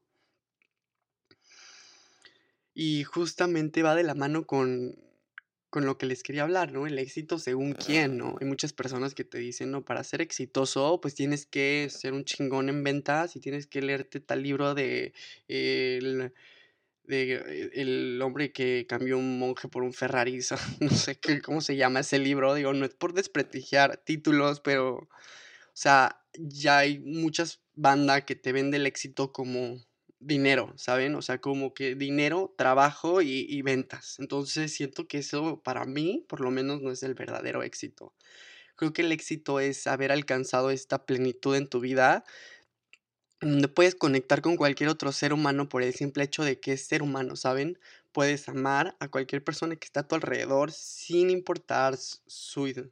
Y 2.80 3.06
justamente 3.06 3.82
va 3.82 3.96
de 3.96 4.04
la 4.04 4.14
mano 4.14 4.46
con, 4.46 5.00
con 5.72 5.88
lo 5.88 5.98
que 5.98 6.06
les 6.06 6.22
quería 6.22 6.44
hablar, 6.44 6.72
¿no? 6.72 6.86
El 6.86 7.00
éxito 7.00 7.40
según 7.40 7.74
quién, 7.74 8.20
¿no? 8.20 8.36
Hay 8.40 8.46
muchas 8.46 8.72
personas 8.72 9.16
que 9.16 9.24
te 9.24 9.40
dicen, 9.40 9.72
no, 9.72 9.84
para 9.84 10.04
ser 10.04 10.22
exitoso, 10.22 11.02
pues 11.02 11.16
tienes 11.16 11.48
que 11.48 11.88
ser 11.90 12.14
un 12.14 12.24
chingón 12.24 12.70
en 12.70 12.84
ventas 12.84 13.36
y 13.36 13.40
tienes 13.40 13.66
que 13.66 13.82
leerte 13.82 14.20
tal 14.20 14.44
libro 14.44 14.76
de 14.76 15.16
el, 15.48 16.34
de 17.06 17.72
el 17.74 18.22
hombre 18.22 18.52
que 18.52 18.86
cambió 18.88 19.18
un 19.18 19.40
monje 19.40 19.68
por 19.70 19.82
un 19.82 19.92
Ferrari, 19.92 20.38
no 20.80 20.92
sé 20.92 21.16
qué, 21.20 21.42
cómo 21.42 21.62
se 21.62 21.78
llama 21.78 22.02
ese 22.02 22.20
libro, 22.20 22.54
digo, 22.54 22.74
no 22.74 22.86
es 22.86 22.94
por 22.94 23.16
desprestigiar 23.16 23.98
títulos, 24.06 24.60
pero, 24.60 24.98
o 24.98 25.10
sea, 25.74 26.22
ya 26.38 26.78
hay 26.78 27.00
muchas 27.00 27.60
bandas 27.74 28.26
que 28.26 28.36
te 28.36 28.52
venden 28.52 28.82
el 28.82 28.86
éxito 28.86 29.34
como 29.34 29.82
dinero, 30.20 30.74
¿saben? 30.78 31.16
O 31.16 31.22
sea, 31.22 31.40
como 31.40 31.74
que 31.74 31.96
dinero, 31.96 32.54
trabajo 32.58 33.22
y, 33.22 33.62
ventas. 33.62 34.20
Entonces 34.20 34.74
siento 34.74 35.08
que 35.08 35.20
eso 35.20 35.62
para 35.64 35.86
mí, 35.86 36.26
por 36.28 36.42
lo 36.42 36.52
menos, 36.52 36.82
no 36.82 36.92
es 36.92 37.04
el 37.04 37.14
verdadero 37.14 37.64
éxito. 37.64 38.14
Creo 38.76 38.94
que 38.94 39.02
el 39.04 39.12
éxito 39.12 39.60
es 39.60 39.88
haber 39.88 40.12
alcanzado 40.12 40.72
esta 40.72 41.06
plenitud 41.06 41.56
en 41.56 41.68
tu 41.68 41.80
vida, 41.80 42.24
donde 43.42 43.68
puedes 43.68 43.96
conectar 43.96 44.42
con 44.42 44.56
cualquier 44.58 44.90
otro 44.90 45.12
ser 45.12 45.34
humano 45.34 45.70
por 45.70 45.84
el 45.84 45.94
simple 45.94 46.24
hecho 46.24 46.44
de 46.44 46.60
que 46.60 46.74
es 46.74 46.86
ser 46.88 47.04
humano, 47.04 47.36
¿saben? 47.36 47.80
Puedes 48.12 48.50
amar 48.50 48.96
a 49.00 49.10
cualquier 49.10 49.44
persona 49.44 49.76
que 49.76 49.86
está 49.86 50.02
a 50.02 50.08
tu 50.08 50.16
alrededor 50.16 50.72
sin 50.72 51.30
importar 51.30 51.98
su 51.98 52.90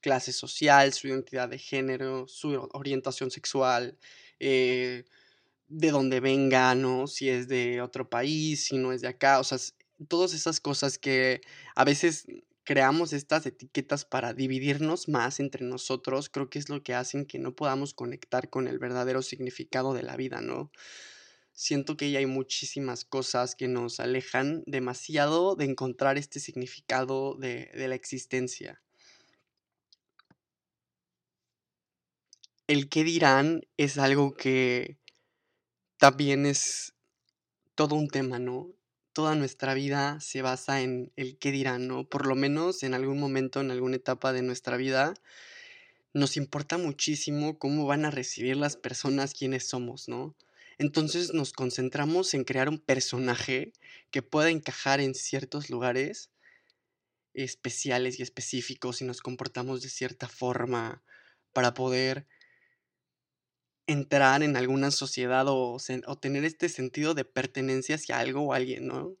clase 0.00 0.32
social, 0.32 0.92
su 0.92 1.08
identidad 1.08 1.48
de 1.48 1.58
género, 1.58 2.28
su 2.28 2.68
orientación 2.72 3.30
sexual, 3.30 3.98
eh, 4.38 5.04
de 5.68 5.90
dónde 5.90 6.20
venga, 6.20 6.74
¿no? 6.74 7.06
Si 7.06 7.28
es 7.28 7.48
de 7.48 7.80
otro 7.80 8.08
país, 8.08 8.64
si 8.64 8.78
no 8.78 8.92
es 8.92 9.00
de 9.00 9.08
acá, 9.08 9.40
o 9.40 9.44
sea, 9.44 9.58
todas 10.08 10.34
esas 10.34 10.60
cosas 10.60 10.98
que 10.98 11.40
a 11.74 11.84
veces 11.84 12.26
creamos 12.64 13.12
estas 13.12 13.46
etiquetas 13.46 14.04
para 14.04 14.34
dividirnos 14.34 15.08
más 15.08 15.40
entre 15.40 15.64
nosotros, 15.64 16.28
creo 16.28 16.50
que 16.50 16.58
es 16.58 16.68
lo 16.68 16.82
que 16.82 16.94
hacen 16.94 17.24
que 17.24 17.38
no 17.38 17.54
podamos 17.54 17.94
conectar 17.94 18.50
con 18.50 18.68
el 18.68 18.78
verdadero 18.78 19.22
significado 19.22 19.94
de 19.94 20.02
la 20.02 20.16
vida, 20.16 20.40
¿no? 20.40 20.70
Siento 21.52 21.96
que 21.96 22.10
ya 22.10 22.18
hay 22.18 22.26
muchísimas 22.26 23.04
cosas 23.04 23.54
que 23.54 23.68
nos 23.68 23.98
alejan 24.00 24.62
demasiado 24.66 25.56
de 25.56 25.64
encontrar 25.64 26.18
este 26.18 26.40
significado 26.40 27.34
de, 27.36 27.70
de 27.72 27.88
la 27.88 27.94
existencia. 27.94 28.82
El 32.66 32.88
qué 32.88 33.04
dirán 33.04 33.62
es 33.76 33.96
algo 33.96 34.34
que 34.34 34.98
también 35.98 36.46
es 36.46 36.94
todo 37.74 37.94
un 37.96 38.08
tema, 38.08 38.38
¿no? 38.38 38.70
Toda 39.12 39.34
nuestra 39.34 39.74
vida 39.74 40.20
se 40.20 40.42
basa 40.42 40.82
en 40.82 41.12
el 41.16 41.38
qué 41.38 41.52
dirán, 41.52 41.88
¿no? 41.88 42.08
Por 42.08 42.26
lo 42.26 42.34
menos 42.34 42.82
en 42.82 42.94
algún 42.94 43.18
momento, 43.20 43.60
en 43.60 43.70
alguna 43.70 43.96
etapa 43.96 44.32
de 44.32 44.42
nuestra 44.42 44.76
vida, 44.76 45.14
nos 46.12 46.36
importa 46.36 46.78
muchísimo 46.78 47.58
cómo 47.58 47.86
van 47.86 48.04
a 48.04 48.10
recibir 48.10 48.56
las 48.56 48.76
personas 48.76 49.34
quienes 49.34 49.68
somos, 49.68 50.08
¿no? 50.08 50.34
Entonces 50.78 51.32
nos 51.32 51.52
concentramos 51.52 52.34
en 52.34 52.44
crear 52.44 52.68
un 52.68 52.78
personaje 52.78 53.72
que 54.10 54.22
pueda 54.22 54.50
encajar 54.50 55.00
en 55.00 55.14
ciertos 55.14 55.70
lugares 55.70 56.30
especiales 57.34 58.18
y 58.18 58.22
específicos 58.22 59.00
y 59.00 59.04
nos 59.04 59.20
comportamos 59.20 59.82
de 59.82 59.90
cierta 59.90 60.28
forma 60.28 61.02
para 61.52 61.74
poder 61.74 62.26
entrar 63.86 64.42
en 64.42 64.56
alguna 64.56 64.90
sociedad 64.90 65.46
o, 65.48 65.78
tener 66.20 66.44
este 66.44 66.68
sentido 66.68 67.14
de 67.14 67.24
pertenencia 67.24 67.96
hacia 67.96 68.18
algo 68.18 68.42
o 68.42 68.52
alguien, 68.52 68.86
¿no? 68.86 69.16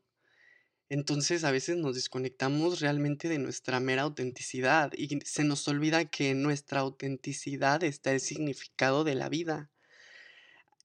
Entonces 0.88 1.44
a 1.44 1.50
veces 1.50 1.76
nos 1.76 1.96
desconectamos 1.96 2.80
realmente 2.80 3.28
de 3.28 3.38
nuestra 3.38 3.80
mera 3.80 4.02
autenticidad 4.02 4.92
y 4.96 5.18
se 5.24 5.42
nos 5.44 5.66
olvida 5.66 6.04
que 6.04 6.30
en 6.30 6.42
nuestra 6.42 6.80
autenticidad 6.80 7.82
está 7.82 8.12
el 8.12 8.20
significado 8.20 9.02
de 9.02 9.16
la 9.16 9.28
vida. 9.28 9.70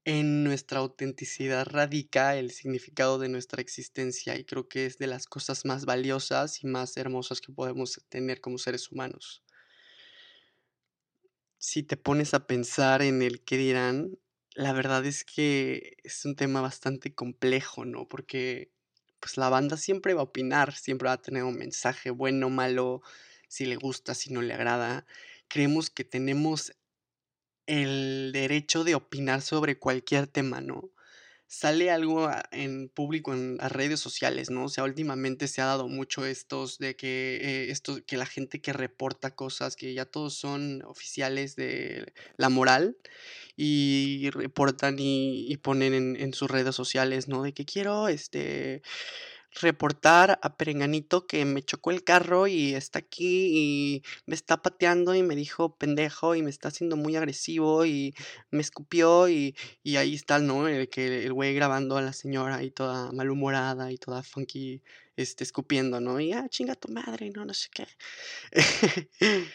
En 0.03 0.43
nuestra 0.43 0.79
autenticidad 0.79 1.67
radica 1.67 2.35
el 2.35 2.49
significado 2.49 3.19
de 3.19 3.29
nuestra 3.29 3.61
existencia 3.61 4.35
y 4.35 4.43
creo 4.43 4.67
que 4.67 4.87
es 4.87 4.97
de 4.97 5.05
las 5.05 5.27
cosas 5.27 5.65
más 5.65 5.85
valiosas 5.85 6.63
y 6.63 6.67
más 6.67 6.97
hermosas 6.97 7.39
que 7.39 7.53
podemos 7.53 8.01
tener 8.09 8.41
como 8.41 8.57
seres 8.57 8.91
humanos 8.91 9.43
si 11.61 11.83
te 11.83 11.95
pones 11.95 12.33
a 12.33 12.47
pensar 12.47 13.03
en 13.03 13.21
el 13.21 13.43
qué 13.43 13.55
dirán, 13.55 14.17
la 14.55 14.73
verdad 14.73 15.05
es 15.05 15.23
que 15.23 15.95
es 16.03 16.25
un 16.25 16.35
tema 16.35 16.59
bastante 16.59 17.13
complejo, 17.13 17.85
¿no? 17.85 18.07
Porque 18.07 18.71
pues 19.19 19.37
la 19.37 19.47
banda 19.47 19.77
siempre 19.77 20.15
va 20.15 20.21
a 20.21 20.23
opinar, 20.23 20.73
siempre 20.73 21.07
va 21.07 21.13
a 21.13 21.21
tener 21.21 21.43
un 21.43 21.55
mensaje 21.55 22.09
bueno, 22.09 22.49
malo, 22.49 23.03
si 23.47 23.65
le 23.65 23.75
gusta, 23.75 24.15
si 24.15 24.33
no 24.33 24.41
le 24.41 24.55
agrada. 24.55 25.05
Creemos 25.49 25.91
que 25.91 26.03
tenemos 26.03 26.73
el 27.67 28.31
derecho 28.33 28.83
de 28.83 28.95
opinar 28.95 29.41
sobre 29.43 29.77
cualquier 29.77 30.25
tema, 30.25 30.61
¿no? 30.61 30.89
Sale 31.51 31.91
algo 31.91 32.31
en 32.51 32.87
público 32.87 33.33
en 33.33 33.57
las 33.57 33.73
redes 33.73 33.99
sociales, 33.99 34.49
¿no? 34.49 34.63
O 34.63 34.69
sea, 34.69 34.85
últimamente 34.85 35.49
se 35.49 35.61
ha 35.61 35.65
dado 35.65 35.89
mucho 35.89 36.25
estos 36.25 36.77
de 36.79 36.95
que 36.95 37.67
eh, 37.69 38.03
que 38.07 38.15
la 38.15 38.25
gente 38.25 38.61
que 38.61 38.71
reporta 38.71 39.35
cosas, 39.35 39.75
que 39.75 39.93
ya 39.93 40.05
todos 40.05 40.33
son 40.33 40.81
oficiales 40.83 41.57
de 41.57 42.13
la 42.37 42.47
moral 42.47 42.95
y 43.57 44.29
reportan 44.29 44.95
y, 44.97 45.57
ponen 45.57 45.93
en, 45.93 46.15
en, 46.15 46.33
sus 46.33 46.49
redes 46.49 46.73
sociales, 46.73 47.27
¿no? 47.27 47.43
De 47.43 47.53
que 47.53 47.65
quiero, 47.65 48.07
este, 48.07 48.81
reportar 49.59 50.39
a 50.41 50.55
Perenganito 50.55 51.27
que 51.27 51.43
me 51.45 51.63
chocó 51.63 51.91
el 51.91 52.03
carro 52.03 52.47
y 52.47 52.73
está 52.73 52.99
aquí 52.99 53.51
y 53.53 54.03
me 54.25 54.35
está 54.35 54.61
pateando 54.61 55.13
y 55.15 55.23
me 55.23 55.35
dijo 55.35 55.75
pendejo 55.75 56.35
y 56.35 56.41
me 56.41 56.49
está 56.49 56.69
haciendo 56.69 56.95
muy 56.95 57.15
agresivo 57.15 57.85
y 57.85 58.15
me 58.49 58.61
escupió 58.61 59.27
y, 59.29 59.55
y 59.83 59.97
ahí 59.97 60.15
está, 60.15 60.39
¿no? 60.39 60.67
El 60.67 60.89
que 60.89 61.25
el 61.25 61.33
güey 61.33 61.53
grabando 61.53 61.97
a 61.97 62.01
la 62.01 62.13
señora 62.13 62.63
y 62.63 62.71
toda 62.71 63.11
malhumorada 63.11 63.91
y 63.91 63.97
toda 63.97 64.23
funky, 64.23 64.81
este, 65.15 65.43
escupiendo, 65.43 65.99
¿no? 65.99 66.19
Y 66.19 66.31
ah, 66.33 66.47
chinga 66.49 66.75
tu 66.75 66.91
madre, 66.91 67.29
no, 67.29 67.45
no 67.45 67.53
sé 67.53 67.69
qué. 67.73 67.87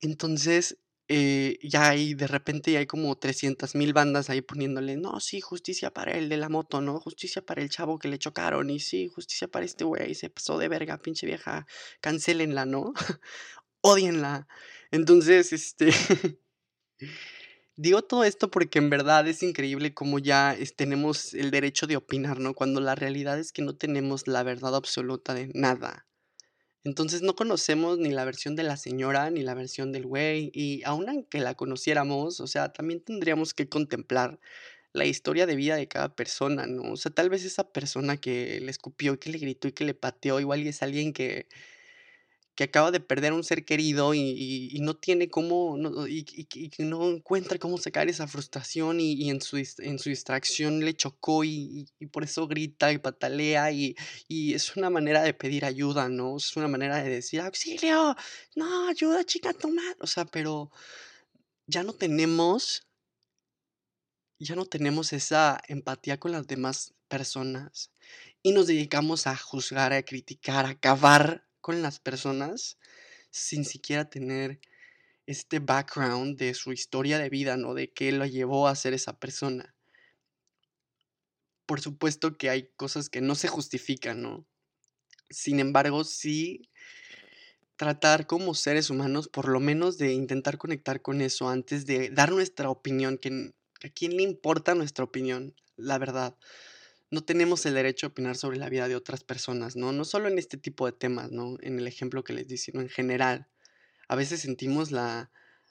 Entonces, 0.00 0.78
eh, 1.08 1.58
ya 1.62 1.88
hay, 1.88 2.14
de 2.14 2.26
repente 2.26 2.72
ya 2.72 2.80
hay 2.80 2.86
como 2.86 3.16
300 3.16 3.74
mil 3.74 3.92
bandas 3.94 4.28
ahí 4.30 4.42
poniéndole, 4.42 4.96
no, 4.96 5.20
sí, 5.20 5.40
justicia 5.40 5.90
para 5.92 6.12
el 6.12 6.28
de 6.28 6.36
la 6.36 6.48
moto, 6.50 6.80
¿no? 6.82 7.00
Justicia 7.00 7.40
para 7.44 7.62
el 7.62 7.70
chavo 7.70 7.98
que 7.98 8.08
le 8.08 8.18
chocaron, 8.18 8.68
y 8.70 8.78
sí, 8.78 9.08
justicia 9.08 9.48
para 9.48 9.64
este 9.64 9.84
güey, 9.84 10.14
se 10.14 10.30
pasó 10.30 10.58
de 10.58 10.68
verga, 10.68 10.98
pinche 10.98 11.26
vieja, 11.26 11.66
cancelenla, 12.00 12.66
¿no? 12.66 12.92
Odienla. 13.80 14.48
Entonces, 14.90 15.52
este... 15.52 15.90
Digo 17.80 18.02
todo 18.02 18.24
esto 18.24 18.50
porque 18.50 18.80
en 18.80 18.90
verdad 18.90 19.28
es 19.28 19.40
increíble 19.44 19.94
cómo 19.94 20.18
ya 20.18 20.56
tenemos 20.76 21.32
el 21.32 21.52
derecho 21.52 21.86
de 21.86 21.96
opinar, 21.96 22.40
¿no? 22.40 22.52
Cuando 22.52 22.80
la 22.80 22.96
realidad 22.96 23.38
es 23.38 23.52
que 23.52 23.62
no 23.62 23.76
tenemos 23.76 24.26
la 24.26 24.42
verdad 24.42 24.74
absoluta 24.74 25.32
de 25.32 25.52
nada. 25.54 26.08
Entonces 26.88 27.20
no 27.22 27.34
conocemos 27.36 27.98
ni 27.98 28.10
la 28.10 28.24
versión 28.24 28.56
de 28.56 28.62
la 28.62 28.78
señora 28.78 29.30
ni 29.30 29.42
la 29.42 29.54
versión 29.54 29.92
del 29.92 30.06
güey 30.06 30.50
y 30.54 30.82
aun 30.84 31.08
aunque 31.08 31.38
la 31.38 31.54
conociéramos, 31.54 32.40
o 32.40 32.46
sea, 32.46 32.72
también 32.72 33.00
tendríamos 33.02 33.52
que 33.54 33.68
contemplar 33.68 34.40
la 34.94 35.04
historia 35.04 35.46
de 35.46 35.54
vida 35.56 35.76
de 35.76 35.88
cada 35.88 36.14
persona, 36.16 36.66
¿no? 36.66 36.92
O 36.92 36.96
sea, 36.96 37.12
tal 37.12 37.28
vez 37.30 37.44
esa 37.44 37.72
persona 37.72 38.16
que 38.16 38.60
le 38.60 38.70
escupió 38.70 39.14
y 39.14 39.18
que 39.18 39.30
le 39.30 39.38
gritó 39.38 39.68
y 39.68 39.72
que 39.72 39.84
le 39.84 39.94
pateó, 39.94 40.40
igual 40.40 40.62
y 40.62 40.68
es 40.68 40.82
alguien 40.82 41.12
que 41.12 41.46
que 42.58 42.64
acaba 42.64 42.90
de 42.90 42.98
perder 42.98 43.32
un 43.32 43.44
ser 43.44 43.64
querido 43.64 44.14
y, 44.14 44.76
no 44.80 44.96
tiene 44.96 45.30
cómo, 45.30 45.78
y, 46.08 46.24
no 46.78 47.08
encuentra 47.08 47.56
cómo 47.56 47.78
sacar 47.78 48.08
esa 48.08 48.26
frustración 48.26 48.98
y, 48.98 49.30
en, 49.30 49.40
su, 49.40 49.64
su 49.64 50.08
distracción 50.08 50.80
le 50.80 50.92
chocó 50.96 51.44
y, 51.44 51.88
por 52.10 52.24
eso 52.24 52.48
grita 52.48 52.90
y 52.90 52.98
patalea 52.98 53.70
y, 53.70 53.94
es 54.28 54.76
una 54.76 54.90
manera 54.90 55.22
de 55.22 55.34
pedir 55.34 55.64
ayuda, 55.64 56.08
¿no? 56.08 56.36
Es 56.36 56.56
una 56.56 56.66
manera 56.66 57.00
de 57.00 57.08
decir, 57.08 57.40
auxilio, 57.40 58.16
no, 58.56 58.88
ayuda, 58.88 59.22
chica, 59.22 59.52
toma. 59.52 59.82
O 60.00 60.08
sea, 60.08 60.24
pero 60.24 60.72
ya 61.68 61.84
no 61.84 61.92
tenemos, 61.92 62.88
ya 64.40 64.56
no 64.56 64.66
tenemos 64.66 65.12
esa 65.12 65.62
empatía 65.68 66.18
con 66.18 66.32
las 66.32 66.48
demás 66.48 66.92
personas 67.06 67.92
y 68.42 68.50
nos 68.50 68.66
dedicamos 68.66 69.28
a 69.28 69.36
juzgar, 69.36 69.92
a 69.92 70.02
criticar, 70.02 70.66
a 70.66 70.70
acabar 70.70 71.47
con 71.68 71.82
las 71.82 72.00
personas 72.00 72.78
sin 73.30 73.66
siquiera 73.66 74.08
tener 74.08 74.58
este 75.26 75.58
background 75.58 76.38
de 76.38 76.54
su 76.54 76.72
historia 76.72 77.18
de 77.18 77.28
vida, 77.28 77.58
¿no? 77.58 77.74
De 77.74 77.92
qué 77.92 78.10
lo 78.10 78.24
llevó 78.24 78.68
a 78.68 78.74
ser 78.74 78.94
esa 78.94 79.18
persona. 79.18 79.74
Por 81.66 81.82
supuesto 81.82 82.38
que 82.38 82.48
hay 82.48 82.70
cosas 82.76 83.10
que 83.10 83.20
no 83.20 83.34
se 83.34 83.48
justifican, 83.48 84.22
¿no? 84.22 84.46
Sin 85.28 85.60
embargo, 85.60 86.04
sí 86.04 86.70
tratar 87.76 88.26
como 88.26 88.54
seres 88.54 88.88
humanos, 88.88 89.28
por 89.28 89.48
lo 89.48 89.60
menos 89.60 89.98
de 89.98 90.14
intentar 90.14 90.56
conectar 90.56 91.02
con 91.02 91.20
eso 91.20 91.50
antes 91.50 91.84
de 91.84 92.08
dar 92.08 92.32
nuestra 92.32 92.70
opinión, 92.70 93.18
que 93.18 93.52
a 93.84 93.90
quién 93.90 94.16
le 94.16 94.22
importa 94.22 94.74
nuestra 94.74 95.04
opinión, 95.04 95.54
la 95.76 95.98
verdad. 95.98 96.34
No 97.10 97.22
tenemos 97.24 97.64
el 97.66 97.74
derecho 97.74 98.06
a 98.06 98.10
opinar 98.10 98.36
sobre 98.36 98.58
la 98.58 98.68
vida 98.68 98.88
de 98.88 98.96
otras 98.96 99.24
personas, 99.24 99.76
¿no? 99.76 99.92
No 99.92 100.04
solo 100.04 100.28
en 100.28 100.38
este 100.38 100.58
tipo 100.58 100.86
de 100.86 100.92
temas, 100.92 101.30
¿no? 101.30 101.56
En 101.60 101.78
el 101.78 101.86
ejemplo 101.86 102.24
que 102.24 102.32
les 102.32 102.48
di, 102.48 102.58
sino 102.58 102.80
en 102.80 102.88
general. 102.88 103.48
A 104.08 104.16
veces 104.16 104.40
sentimos 104.40 104.90
la 104.90 105.30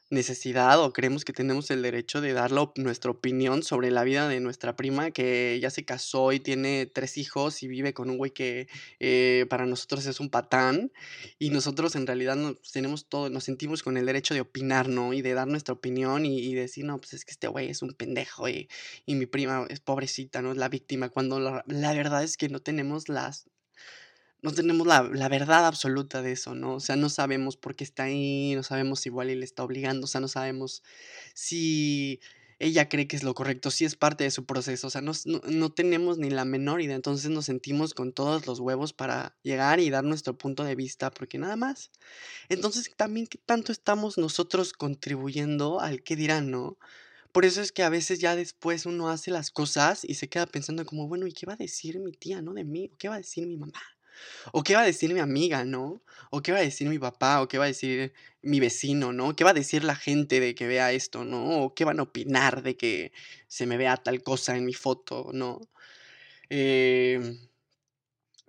necesidad 0.10 0.80
o 0.82 0.94
creemos 0.94 1.26
que 1.26 1.34
tenemos 1.34 1.70
el 1.70 1.82
derecho 1.82 2.22
de 2.22 2.34
dar 2.34 2.52
nuestra 2.76 3.12
opinión 3.12 3.62
sobre 3.62 3.92
la 3.92 4.04
vida 4.04 4.28
de 4.30 4.40
nuestra 4.40 4.76
prima 4.76 5.12
que 5.12 5.60
ya 5.62 5.70
se 5.70 5.84
casó 5.84 6.32
y 6.32 6.40
tiene 6.40 6.86
tres 6.86 7.18
hijos 7.18 7.62
y 7.62 7.68
vive 7.68 7.94
con 7.94 8.10
un 8.10 8.18
güey 8.18 8.32
que 8.32 8.68
eh, 9.00 9.46
para 9.50 9.66
nosotros 9.66 10.06
es 10.06 10.20
un 10.20 10.30
patán 10.30 10.92
y 11.40 11.50
nosotros 11.50 11.96
en 11.96 12.08
realidad 12.08 12.36
nos, 12.38 12.62
tenemos 12.72 13.10
todo, 13.10 13.30
nos 13.30 13.44
sentimos 13.44 13.84
con 13.84 13.98
el 13.98 14.06
derecho 14.06 14.34
de 14.34 14.42
opinar, 14.42 14.88
¿no? 14.88 15.14
Y 15.14 15.22
de 15.22 15.34
dar 15.34 15.48
nuestra 15.48 15.74
opinión 15.74 16.26
y, 16.26 16.54
decir, 16.56 16.86
no, 16.86 16.98
pues 17.00 17.14
es 17.14 17.26
que 17.26 17.32
este 17.32 17.48
güey 17.48 17.70
es 17.70 17.82
un 17.82 17.94
pendejo 17.94 18.48
y, 18.50 18.70
y, 19.06 19.16
mi 19.16 19.26
prima 19.26 19.66
es 19.70 19.80
pobrecita, 19.80 20.42
¿no? 20.42 20.52
Es 20.52 20.58
la 20.58 20.70
víctima, 20.70 21.10
cuando 21.10 21.40
la 21.40 21.94
verdad 21.94 22.24
es 22.24 22.38
que 22.38 22.50
no 22.50 22.62
tenemos 22.62 23.10
las 23.10 23.48
no 24.48 24.54
tenemos 24.54 24.88
la, 24.88 25.02
verdad 25.28 25.66
absoluta 25.66 26.22
de 26.22 26.32
eso, 26.32 26.56
¿no? 26.56 26.76
O 26.76 26.80
sea, 26.80 26.96
no 26.96 27.10
sabemos 27.10 27.58
por 27.58 27.76
qué 27.76 27.84
está 27.84 28.04
ahí, 28.04 28.54
no 28.56 28.64
sabemos 28.64 29.02
si 29.02 29.10
igual 29.10 29.30
él 29.30 29.44
está 29.44 29.64
obligando, 29.64 30.06
o 30.06 30.08
sea, 30.08 30.22
no 30.22 30.30
sabemos 30.30 30.84
si 31.34 32.22
ella 32.60 32.88
cree 32.88 33.08
que 33.08 33.18
es 33.18 33.24
lo 33.24 33.34
correcto, 33.34 33.72
si 33.72 33.84
es 33.84 33.96
parte 33.96 34.24
de 34.24 34.32
su 34.32 34.46
proceso, 34.46 34.88
o 34.88 34.90
sea, 34.90 35.02
no, 35.02 35.12
no, 35.26 35.72
tenemos 35.74 36.18
ni 36.18 36.30
la 36.30 36.46
menor 36.46 36.82
idea, 36.82 36.96
entonces 36.96 37.30
nos 37.30 37.46
sentimos 37.46 37.94
con 37.94 38.14
todos 38.14 38.48
los 38.48 38.62
huevos 38.62 38.94
para 38.94 39.36
llegar 39.44 39.82
y 39.82 39.90
dar 39.90 40.06
nuestro 40.06 40.38
punto 40.38 40.64
de 40.64 40.76
vista, 40.76 41.12
porque 41.12 41.38
nada 41.38 41.58
más. 41.58 41.92
Entonces, 42.48 42.90
también, 42.96 43.28
¿qué 43.28 43.38
tanto 43.38 43.74
estamos 43.74 44.18
nosotros 44.18 44.72
contribuyendo 44.72 45.82
al 45.82 46.04
qué 46.04 46.16
dirán, 46.16 46.50
no? 46.52 46.78
Por 47.34 47.44
eso 47.44 47.62
es 47.62 47.74
que 47.74 47.84
a 47.84 47.90
veces 47.90 48.20
ya 48.20 48.36
después 48.38 48.86
uno 48.86 49.10
hace 49.10 49.30
las 49.30 49.52
cosas 49.52 50.06
y 50.06 50.16
se 50.16 50.30
queda 50.30 50.48
pensando 50.48 50.86
como, 50.86 51.08
bueno, 51.10 51.28
¿y 51.28 51.34
qué 51.34 51.46
va 51.46 51.54
a 51.54 51.58
decir 51.58 52.00
mi 52.00 52.14
tía, 52.14 52.42
no? 52.42 52.54
De 52.54 52.64
mí, 52.64 52.92
¿qué 52.98 53.10
va 53.10 53.16
a 53.16 53.20
decir 53.20 53.46
mi 53.46 53.58
mamá? 53.58 53.97
O 54.52 54.64
qué 54.64 54.76
va 54.76 54.82
a 54.82 54.86
decir 54.86 55.14
mi 55.14 55.20
amiga, 55.20 55.66
¿no? 55.66 56.02
O 56.32 56.42
qué 56.42 56.52
va 56.52 56.60
a 56.60 56.62
decir 56.62 56.90
mi 56.90 57.00
papá, 57.00 57.42
o 57.42 57.48
qué 57.48 57.58
va 57.58 57.66
a 57.66 57.68
decir 57.68 58.14
mi 58.42 58.60
vecino, 58.60 59.14
¿no? 59.14 59.36
¿Qué 59.36 59.44
va 59.44 59.52
a 59.52 59.54
decir 59.54 59.84
la 59.84 59.96
gente 59.96 60.40
de 60.40 60.56
que 60.56 60.68
vea 60.68 60.92
esto, 60.92 61.26
¿no? 61.26 61.64
O 61.64 61.76
qué 61.76 61.86
van 61.86 62.00
a 62.00 62.04
opinar 62.04 62.64
de 62.64 62.78
que 62.78 63.12
se 63.48 63.66
me 63.66 63.78
vea 63.78 63.98
tal 63.98 64.24
cosa 64.24 64.56
en 64.58 64.66
mi 64.66 64.74
foto, 64.74 65.32
¿no? 65.34 65.62
Em, 66.50 67.38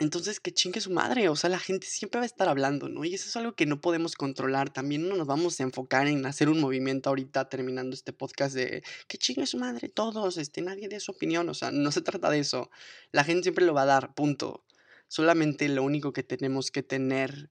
entonces, 0.01 0.39
que 0.39 0.53
chingue 0.53 0.81
su 0.81 0.93
madre, 0.93 1.29
o 1.29 1.35
sea, 1.35 1.51
la 1.51 1.59
gente 1.59 1.89
siempre 1.89 2.21
va 2.21 2.23
a 2.23 2.27
estar 2.27 2.49
hablando, 2.49 2.89
¿no? 2.89 3.05
Y 3.05 3.15
eso 3.15 3.29
es 3.29 3.37
algo 3.37 3.55
que 3.55 3.67
no 3.67 3.81
podemos 3.81 4.15
controlar. 4.15 4.73
También 4.73 5.09
no 5.09 5.17
nos 5.17 5.27
vamos 5.27 5.59
a 5.59 5.65
enfocar 5.65 6.07
en 6.07 6.25
hacer 6.25 6.49
un 6.49 6.61
movimiento 6.61 7.09
ahorita 7.11 7.49
terminando 7.49 7.95
este 7.95 8.13
podcast 8.13 8.55
de 8.55 8.85
que 9.09 9.19
chingue 9.19 9.47
su 9.47 9.59
madre 9.59 9.89
todos, 9.89 10.37
este, 10.39 10.63
nadie 10.63 10.89
dé 10.89 11.01
su 11.01 11.11
opinión, 11.11 11.49
o 11.49 11.55
sea, 11.55 11.73
no 11.73 11.91
se 11.91 12.03
trata 12.03 12.31
de 12.31 12.39
eso. 12.39 12.71
La 13.11 13.25
gente 13.25 13.43
siempre 13.43 13.67
lo 13.67 13.75
va 13.75 13.83
a 13.83 13.87
dar, 13.87 14.15
punto. 14.15 14.65
Solamente 15.09 15.69
lo 15.69 15.83
único 15.83 16.13
que 16.13 16.23
tenemos 16.23 16.71
que 16.71 16.83
tener 16.83 17.51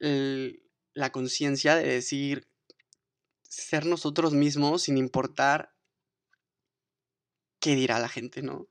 la 0.00 1.12
conciencia 1.12 1.76
de 1.76 1.86
decir 1.86 2.48
ser 3.42 3.86
nosotros 3.86 4.32
mismos 4.32 4.82
sin 4.82 4.96
importar 4.96 5.74
qué 7.60 7.74
dirá 7.74 7.98
la 7.98 8.08
gente, 8.08 8.42
¿no? 8.42 8.68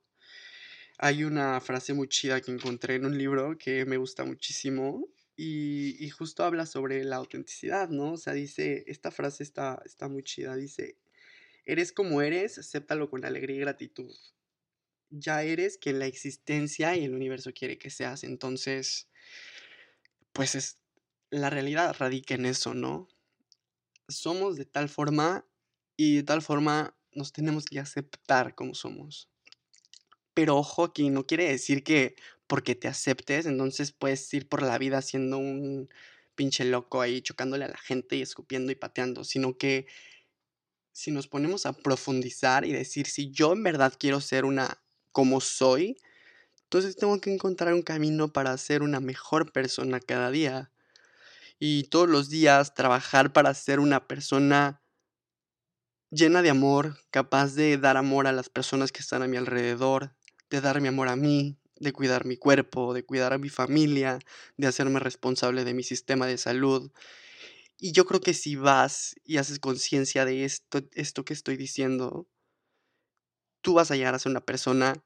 Hay 0.98 1.24
una 1.24 1.60
frase 1.62 1.94
muy 1.94 2.08
chida 2.08 2.42
que 2.42 2.52
encontré 2.52 2.96
en 2.96 3.06
un 3.06 3.18
libro 3.18 3.58
que 3.58 3.86
me 3.86 3.98
gusta 3.98 4.24
muchísimo 4.26 5.08
y, 5.36 6.10
justo 6.10 6.44
habla 6.44 6.66
sobre 6.66 7.04
la 7.04 7.16
autenticidad, 7.16 7.90
¿no? 7.90 8.14
O 8.14 8.18
sea, 8.18 8.34
dice, 8.34 8.84
esta 8.88 9.10
frase 9.10 9.44
está, 9.44 9.82
está 9.86 10.08
muy 10.08 10.24
chida, 10.24 10.56
dice, 10.56 10.98
eres 11.66 11.92
como 11.92 12.22
eres, 12.22 12.60
acéptalo 12.60 13.10
con 13.10 13.26
alegría 13.26 13.56
y 13.56 13.60
gratitud 13.60 14.14
ya 15.14 15.44
eres 15.44 15.78
quien 15.78 16.00
la 16.00 16.08
existencia 16.08 16.96
y 16.96 17.06
el 17.06 17.14
universo 17.14 17.52
quiere 17.54 17.78
que 17.78 17.90
seas. 17.90 18.24
Entonces, 18.24 19.08
pues 20.34 20.56
es, 20.56 20.80
la 21.30 21.50
realidad 21.50 21.96
radica 21.98 22.34
en 22.34 22.46
eso, 22.46 22.74
¿no? 22.74 23.08
Somos 24.08 24.58
de 24.58 24.66
tal 24.66 24.90
forma 24.90 25.46
y 25.96 26.18
de 26.18 26.24
tal 26.24 26.42
forma 26.42 26.98
nos 27.14 27.32
tenemos 27.32 27.66
que 27.66 27.80
aceptar 27.80 28.56
como 28.56 28.74
somos. 28.74 29.30
Pero 30.34 30.58
ojo, 30.58 30.84
aquí 30.84 31.10
no 31.10 31.28
quiere 31.28 31.48
decir 31.48 31.84
que 31.84 32.16
porque 32.48 32.76
te 32.76 32.88
aceptes, 32.88 33.46
entonces 33.46 33.92
puedes 33.92 34.34
ir 34.34 34.50
por 34.50 34.64
la 34.64 34.78
vida 34.78 35.02
siendo 35.02 35.38
un 35.38 35.90
pinche 36.36 36.66
loco 36.66 37.02
ahí 37.02 37.22
chocándole 37.22 37.66
a 37.66 37.70
la 37.70 37.78
gente 37.78 38.16
y 38.16 38.24
escupiendo 38.24 38.72
y 38.72 38.76
pateando, 38.76 39.24
sino 39.24 39.58
que 39.58 39.86
si 40.92 41.12
nos 41.12 41.28
ponemos 41.28 41.68
a 41.68 41.74
profundizar 41.74 42.66
y 42.66 42.72
decir 42.72 43.08
si 43.08 43.32
yo 43.32 43.54
en 43.54 43.64
verdad 43.64 43.94
quiero 43.98 44.22
ser 44.22 44.46
una 44.46 44.83
como 45.14 45.40
soy, 45.40 45.96
entonces 46.64 46.96
tengo 46.96 47.22
que 47.22 47.32
encontrar 47.32 47.74
un 47.74 47.84
camino 47.84 48.34
para 48.34 48.58
ser 48.58 48.82
una 48.82 49.00
mejor 49.00 49.52
persona 49.52 50.00
cada 50.00 50.32
día. 50.32 50.72
Y 51.60 51.84
todos 51.84 52.10
los 52.10 52.30
días 52.30 52.74
trabajar 52.74 53.32
para 53.32 53.54
ser 53.54 53.80
una 53.80 54.08
persona 54.08 54.82
llena 56.10 56.42
de 56.42 56.50
amor, 56.50 56.98
capaz 57.12 57.54
de 57.54 57.78
dar 57.78 57.96
amor 57.96 58.28
a 58.28 58.32
las 58.32 58.50
personas 58.50 58.92
que 58.92 59.02
están 59.02 59.22
a 59.22 59.28
mi 59.28 59.38
alrededor, 59.38 60.16
de 60.50 60.62
dar 60.62 60.82
mi 60.82 60.88
amor 60.88 61.10
a 61.10 61.16
mí, 61.16 61.58
de 61.76 61.94
cuidar 61.94 62.26
mi 62.26 62.38
cuerpo, 62.38 62.94
de 62.94 63.04
cuidar 63.04 63.34
a 63.34 63.38
mi 63.38 63.50
familia, 63.50 64.20
de 64.58 64.68
hacerme 64.68 65.00
responsable 65.00 65.64
de 65.66 65.74
mi 65.74 65.84
sistema 65.84 66.26
de 66.26 66.38
salud. 66.38 66.92
Y 67.78 67.92
yo 67.92 68.06
creo 68.06 68.22
que 68.22 68.34
si 68.34 68.56
vas 68.56 69.16
y 69.24 69.38
haces 69.38 69.60
conciencia 69.60 70.26
de 70.26 70.46
esto, 70.46 70.82
esto 70.94 71.26
que 71.26 71.34
estoy 71.34 71.58
diciendo, 71.58 72.28
tú 73.64 73.74
vas 73.74 73.90
a 73.90 73.96
llegar 73.96 74.14
a 74.14 74.20
ser 74.20 74.30
una 74.30 74.46
persona 74.46 75.02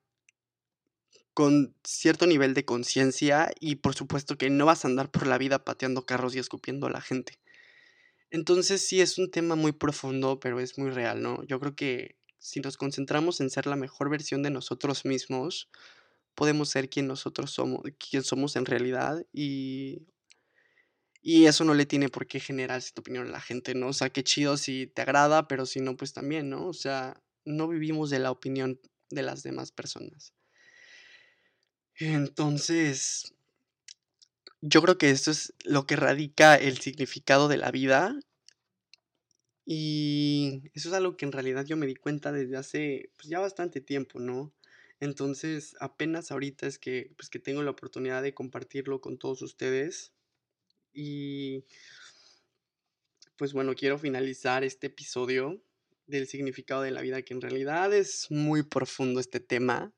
con 1.33 1.75
cierto 1.85 2.25
nivel 2.25 2.53
de 2.55 2.65
conciencia 2.65 3.51
y 3.59 3.75
por 3.75 3.93
supuesto 3.93 4.37
que 4.37 4.49
no 4.49 4.65
vas 4.65 4.83
a 4.83 4.89
andar 4.89 5.11
por 5.11 5.27
la 5.27 5.37
vida 5.37 5.63
pateando 5.63 6.05
carros 6.05 6.35
y 6.35 6.39
escupiendo 6.39 6.87
a 6.87 6.89
la 6.89 6.99
gente. 6.99 7.39
Entonces 8.31 8.85
sí 8.85 8.99
es 8.99 9.17
un 9.17 9.31
tema 9.31 9.55
muy 9.55 9.71
profundo, 9.71 10.39
pero 10.39 10.59
es 10.59 10.77
muy 10.77 10.89
real, 10.89 11.21
¿no? 11.21 11.43
Yo 11.45 11.59
creo 11.59 11.75
que 11.75 12.17
si 12.39 12.59
nos 12.59 12.75
concentramos 12.75 13.39
en 13.39 13.49
ser 13.49 13.67
la 13.67 13.75
mejor 13.75 14.09
versión 14.09 14.43
de 14.43 14.49
nosotros 14.49 15.05
mismos, 15.05 15.69
podemos 16.35 16.69
ser 16.69 16.89
quien 16.89 17.07
nosotros 17.07 17.51
somos, 17.51 17.81
quien 17.99 18.23
somos 18.23 18.55
en 18.55 18.65
realidad 18.65 19.23
y 19.31 20.07
y 21.21 21.45
eso 21.45 21.65
no 21.65 21.73
le 21.73 21.85
tiene 21.85 22.07
por 22.09 22.25
qué 22.25 22.39
generar 22.39 22.77
esta 22.77 23.01
opinión 23.01 23.27
a 23.27 23.31
la 23.31 23.41
gente, 23.41 23.75
¿no? 23.75 23.89
O 23.89 23.93
sea, 23.93 24.09
qué 24.09 24.23
chido 24.23 24.55
si 24.55 24.87
te 24.87 25.01
agrada, 25.01 25.47
pero 25.47 25.65
si 25.65 25.81
no, 25.81 25.97
pues 25.97 26.13
también, 26.13 26.49
¿no? 26.49 26.67
O 26.67 26.73
sea, 26.73 27.21
no 27.47 27.67
vivimos 27.67 28.09
de 28.09 28.19
la 28.19 28.31
opinión 28.31 28.79
de 29.09 29.21
las 29.23 29.43
demás 29.43 29.71
personas. 29.71 30.33
Entonces, 31.95 33.33
yo 34.61 34.81
creo 34.81 34.97
que 34.97 35.09
esto 35.09 35.31
es 35.31 35.53
lo 35.63 35.87
que 35.87 35.95
radica 35.95 36.55
el 36.55 36.77
significado 36.79 37.47
de 37.47 37.57
la 37.57 37.71
vida. 37.71 38.19
Y 39.65 40.69
eso 40.73 40.89
es 40.89 40.95
algo 40.95 41.17
que 41.17 41.25
en 41.25 41.31
realidad 41.31 41.65
yo 41.65 41.75
me 41.75 41.87
di 41.87 41.95
cuenta 41.95 42.31
desde 42.31 42.57
hace 42.57 43.11
pues, 43.17 43.27
ya 43.29 43.39
bastante 43.39 43.81
tiempo, 43.81 44.19
¿no? 44.19 44.53
Entonces, 44.99 45.75
apenas 45.79 46.31
ahorita 46.31 46.67
es 46.67 46.79
que, 46.79 47.11
pues, 47.17 47.29
que 47.29 47.39
tengo 47.39 47.63
la 47.63 47.71
oportunidad 47.71 48.23
de 48.23 48.33
compartirlo 48.33 49.01
con 49.01 49.17
todos 49.17 49.41
ustedes. 49.41 50.13
Y 50.93 51.65
pues 53.37 53.53
bueno, 53.53 53.75
quiero 53.75 53.99
finalizar 53.99 54.63
este 54.63 54.87
episodio 54.87 55.61
del 56.07 56.27
significado 56.27 56.81
de 56.81 56.91
la 56.91 57.01
vida, 57.01 57.21
que 57.21 57.33
en 57.33 57.41
realidad 57.41 57.93
es 57.93 58.27
muy 58.29 58.63
profundo 58.63 59.19
este 59.19 59.39
tema, 59.39 59.93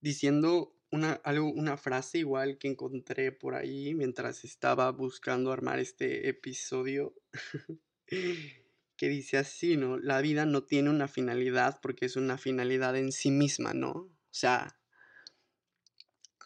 diciendo 0.00 0.76
una, 0.90 1.12
algo, 1.24 1.50
una 1.50 1.76
frase 1.76 2.18
igual 2.18 2.58
que 2.58 2.68
encontré 2.68 3.32
por 3.32 3.54
ahí 3.54 3.94
mientras 3.94 4.44
estaba 4.44 4.90
buscando 4.90 5.52
armar 5.52 5.78
este 5.78 6.28
episodio, 6.28 7.14
que 8.06 9.08
dice 9.08 9.38
así, 9.38 9.76
¿no? 9.76 9.98
La 9.98 10.20
vida 10.20 10.44
no 10.44 10.64
tiene 10.64 10.90
una 10.90 11.08
finalidad 11.08 11.80
porque 11.80 12.06
es 12.06 12.16
una 12.16 12.36
finalidad 12.36 12.96
en 12.96 13.10
sí 13.10 13.30
misma, 13.30 13.72
¿no? 13.72 13.90
O 13.90 14.34
sea, 14.34 14.78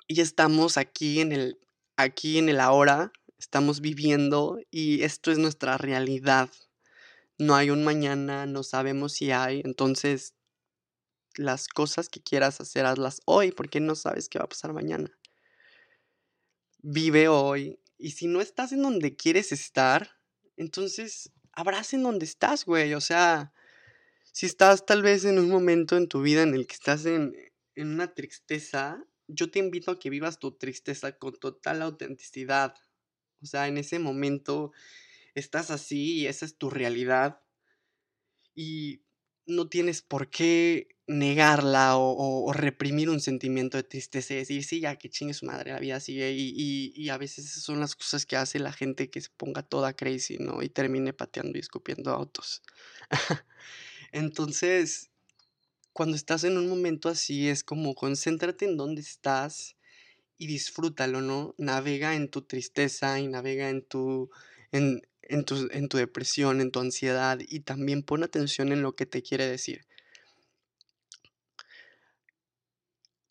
y 0.06 0.20
estamos 0.20 0.76
aquí 0.76 1.20
en 1.20 1.32
el, 1.32 1.58
aquí 1.96 2.38
en 2.38 2.48
el 2.48 2.60
ahora, 2.60 3.12
estamos 3.38 3.80
viviendo 3.80 4.58
y 4.70 5.02
esto 5.02 5.32
es 5.32 5.38
nuestra 5.38 5.76
realidad, 5.76 6.50
no 7.38 7.54
hay 7.54 7.70
un 7.70 7.84
mañana, 7.84 8.46
no 8.46 8.62
sabemos 8.62 9.12
si 9.12 9.30
hay, 9.30 9.62
entonces 9.64 10.34
las 11.36 11.68
cosas 11.68 12.08
que 12.08 12.22
quieras 12.22 12.60
hacer, 12.60 12.86
hazlas 12.86 13.20
hoy, 13.26 13.52
porque 13.52 13.80
no 13.80 13.94
sabes 13.94 14.28
qué 14.28 14.38
va 14.38 14.46
a 14.46 14.48
pasar 14.48 14.72
mañana. 14.72 15.10
Vive 16.78 17.28
hoy, 17.28 17.78
y 17.98 18.12
si 18.12 18.26
no 18.26 18.40
estás 18.40 18.72
en 18.72 18.82
donde 18.82 19.16
quieres 19.16 19.52
estar, 19.52 20.10
entonces 20.56 21.32
abraza 21.52 21.96
en 21.96 22.02
donde 22.02 22.24
estás, 22.24 22.64
güey, 22.64 22.94
o 22.94 23.00
sea, 23.00 23.52
si 24.32 24.46
estás 24.46 24.84
tal 24.84 25.02
vez 25.02 25.24
en 25.24 25.38
un 25.38 25.48
momento 25.48 25.96
en 25.96 26.08
tu 26.08 26.20
vida 26.20 26.42
en 26.42 26.54
el 26.54 26.66
que 26.66 26.74
estás 26.74 27.06
en, 27.06 27.34
en 27.74 27.88
una 27.88 28.14
tristeza, 28.14 29.02
yo 29.28 29.50
te 29.50 29.58
invito 29.58 29.90
a 29.90 29.98
que 29.98 30.10
vivas 30.10 30.38
tu 30.38 30.52
tristeza 30.52 31.12
con 31.12 31.38
total 31.38 31.82
autenticidad. 31.82 32.74
O 33.42 33.46
sea, 33.46 33.66
en 33.68 33.78
ese 33.78 33.98
momento 33.98 34.72
estás 35.40 35.70
así 35.70 36.20
y 36.20 36.26
esa 36.26 36.44
es 36.44 36.56
tu 36.56 36.70
realidad. 36.70 37.40
Y 38.54 39.02
no 39.46 39.68
tienes 39.68 40.02
por 40.02 40.30
qué 40.30 40.88
negarla 41.06 41.96
o, 41.96 42.52
reprimir 42.52 43.10
un 43.10 43.20
sentimiento 43.20 43.76
de 43.76 43.84
tristeza 43.84 44.34
y 44.34 44.38
decir, 44.38 44.64
sí, 44.64 44.80
ya 44.80 44.96
que 44.96 45.08
chingue 45.08 45.34
su 45.34 45.46
madre, 45.46 45.72
la 45.72 45.78
vida 45.78 46.00
sigue. 46.00 46.32
Y, 46.32 46.92
y, 46.96 47.08
a 47.10 47.18
veces 47.18 47.46
esas 47.46 47.62
son 47.62 47.78
las 47.80 47.94
cosas 47.94 48.26
que 48.26 48.36
hace 48.36 48.58
la 48.58 48.72
gente 48.72 49.10
que 49.10 49.20
se 49.20 49.30
ponga 49.36 49.62
toda 49.62 49.94
crazy, 49.94 50.38
¿no? 50.38 50.62
Y 50.62 50.68
termine 50.68 51.12
pateando 51.12 51.58
y 51.58 51.60
escupiendo 51.60 52.10
autos. 52.10 52.62
Entonces, 54.12 55.10
cuando 55.92 56.16
estás 56.16 56.44
en 56.44 56.58
un 56.58 56.68
momento 56.68 57.08
así, 57.08 57.48
es 57.48 57.62
como 57.62 57.94
concéntrate 57.94 58.64
en 58.64 58.76
dónde 58.76 59.02
estás 59.02 59.76
y 60.38 60.46
disfrútalo, 60.46 61.20
¿no? 61.20 61.54
Navega 61.58 62.14
en 62.14 62.28
tu 62.28 62.42
tristeza 62.42 63.20
y 63.20 63.28
navega 63.28 63.70
en 63.70 63.82
tu, 63.82 64.30
en 65.28 65.44
tu, 65.44 65.68
en 65.70 65.88
tu 65.88 65.98
depresión, 65.98 66.60
en 66.60 66.70
tu 66.70 66.80
ansiedad 66.80 67.38
y 67.40 67.60
también 67.60 68.02
pon 68.02 68.22
atención 68.22 68.72
en 68.72 68.82
lo 68.82 68.94
que 68.94 69.06
te 69.06 69.22
quiere 69.22 69.46
decir. 69.46 69.86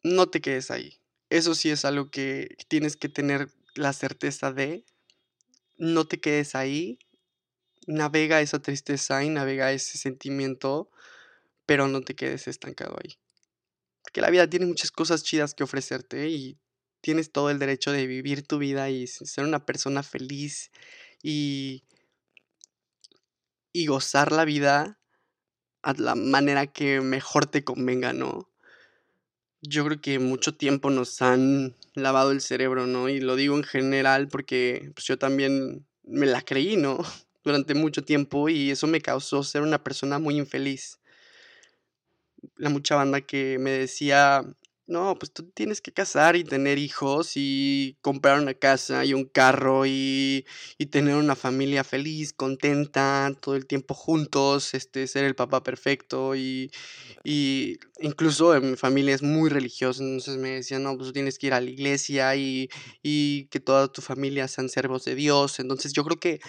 No 0.04 0.30
te 0.30 0.42
quedes 0.42 0.72
ahí. 0.72 1.00
Eso 1.30 1.56
sí 1.56 1.70
es 1.70 1.86
algo 1.86 2.12
que 2.12 2.56
tienes 2.68 2.96
que 2.96 3.10
tener 3.10 3.50
la 3.74 3.94
certeza 3.94 4.52
de. 4.52 4.86
No 5.78 6.08
te 6.08 6.20
quedes 6.20 6.56
ahí. 6.56 7.00
Navega 7.88 8.42
esa 8.42 8.62
tristeza 8.62 9.24
y 9.24 9.30
navega 9.30 9.72
ese 9.72 9.98
sentimiento, 9.98 10.90
pero 11.66 11.88
no 11.88 12.02
te 12.02 12.16
quedes 12.16 12.48
estancado 12.48 12.98
ahí. 13.04 13.18
Porque 14.04 14.22
la 14.22 14.30
vida 14.30 14.50
tiene 14.50 14.66
muchas 14.66 14.92
cosas 14.92 15.24
chidas 15.24 15.54
que 15.54 15.64
ofrecerte 15.64 16.30
y 16.30 16.58
tienes 17.02 17.32
todo 17.32 17.50
el 17.50 17.60
derecho 17.60 17.92
de 17.92 18.08
vivir 18.08 18.48
tu 18.48 18.58
vida 18.58 18.90
y 18.90 19.08
ser 19.08 19.44
una 19.44 19.66
persona 19.66 20.04
feliz 20.04 20.72
y, 21.28 21.84
y 23.74 23.88
gozar 23.88 24.32
la 24.32 24.46
vida 24.46 25.00
a 25.82 25.94
la 25.94 26.14
manera 26.14 26.68
que 26.68 27.02
mejor 27.02 27.48
te 27.48 27.64
convenga, 27.64 28.14
¿no? 28.14 28.48
Yo 29.62 29.84
creo 29.86 30.00
que 30.00 30.20
mucho 30.20 30.56
tiempo 30.56 30.92
nos 30.92 31.24
han 31.24 31.76
lavado 31.96 32.32
el 32.32 32.42
cerebro, 32.42 32.86
¿no? 32.86 33.10
Y 33.10 33.22
lo 33.22 33.36
digo 33.36 33.58
en 33.58 33.64
general 33.64 34.28
porque 34.28 34.92
pues, 34.94 35.08
yo 35.08 35.18
también 35.18 35.88
me 36.04 36.28
la 36.28 36.44
creí, 36.44 36.78
¿no? 36.78 37.00
Durante 37.44 37.74
mucho 37.74 38.04
tiempo 38.04 38.48
y 38.48 38.70
eso 38.70 38.86
me 38.86 39.02
causó 39.02 39.42
ser 39.42 39.64
una 39.64 39.84
persona 39.84 40.20
muy 40.20 40.38
infeliz. 40.38 41.00
La 42.56 42.70
mucha 42.70 42.96
banda 42.96 43.22
que 43.22 43.58
me 43.58 43.72
decía, 43.72 44.44
no, 44.88 45.16
pues 45.18 45.32
tú 45.32 45.44
tienes 45.50 45.82
que 45.82 45.92
casar 45.92 46.36
y 46.36 46.44
tener 46.44 46.78
hijos 46.78 47.32
y 47.36 47.98
comprar 48.02 48.40
una 48.40 48.54
casa 48.54 49.04
y 49.04 49.14
un 49.14 49.26
carro 49.26 49.86
y, 49.86 50.46
y, 50.78 50.86
tener 50.88 51.16
una 51.16 51.36
familia 51.36 51.84
feliz, 51.84 52.34
contenta, 52.34 53.32
todo 53.42 53.56
el 53.56 53.66
tiempo 53.66 53.96
juntos, 53.96 54.74
este, 54.76 55.08
ser 55.08 55.26
el 55.26 55.36
papá 55.36 55.64
perfecto 55.64 56.36
y, 56.36 56.72
y 57.24 57.78
incluso 58.00 58.56
en 58.56 58.72
mi 58.72 58.78
familia 58.78 59.16
es 59.16 59.24
muy 59.24 59.50
religiosa, 59.50 60.04
entonces 60.04 60.38
me 60.38 60.50
decían, 60.52 60.84
no, 60.84 60.96
pues 60.96 61.08
tú 61.08 61.14
tienes 61.14 61.40
que 61.40 61.48
ir 61.48 61.54
a 61.54 61.62
la 61.62 61.70
iglesia 61.70 62.36
y, 62.36 62.70
y 63.02 63.46
que 63.48 63.60
toda 63.60 63.88
tu 63.88 64.02
familia 64.02 64.48
sean 64.48 64.70
servos 64.70 65.04
de 65.06 65.16
Dios, 65.16 65.60
entonces 65.60 65.94
yo 65.94 66.04
creo 66.04 66.20
que 66.20 66.40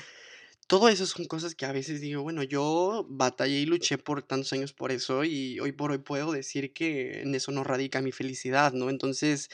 todo 0.66 0.88
eso 0.88 1.07
son 1.07 1.26
cosas 1.26 1.55
que 1.55 1.66
a 1.66 1.72
veces 1.72 2.00
digo, 2.00 2.22
bueno, 2.22 2.42
yo 2.42 3.07
batallé 3.09 3.61
y 3.61 3.66
luché 3.66 3.98
por 3.98 4.22
tantos 4.22 4.52
años 4.52 4.72
por 4.72 4.90
eso 4.92 5.24
y 5.24 5.61
hoy 5.61 5.72
por 5.72 5.92
hoy 5.92 5.98
puedo 5.98 6.33
decir 6.33 6.72
que 6.72 7.22
en 7.22 7.35
eso 7.35 7.52
no 7.52 7.64
radica 7.64 8.00
mi 8.02 8.12
felicidad, 8.12 8.72
¿no? 8.72 8.90
Entonces 8.90 9.48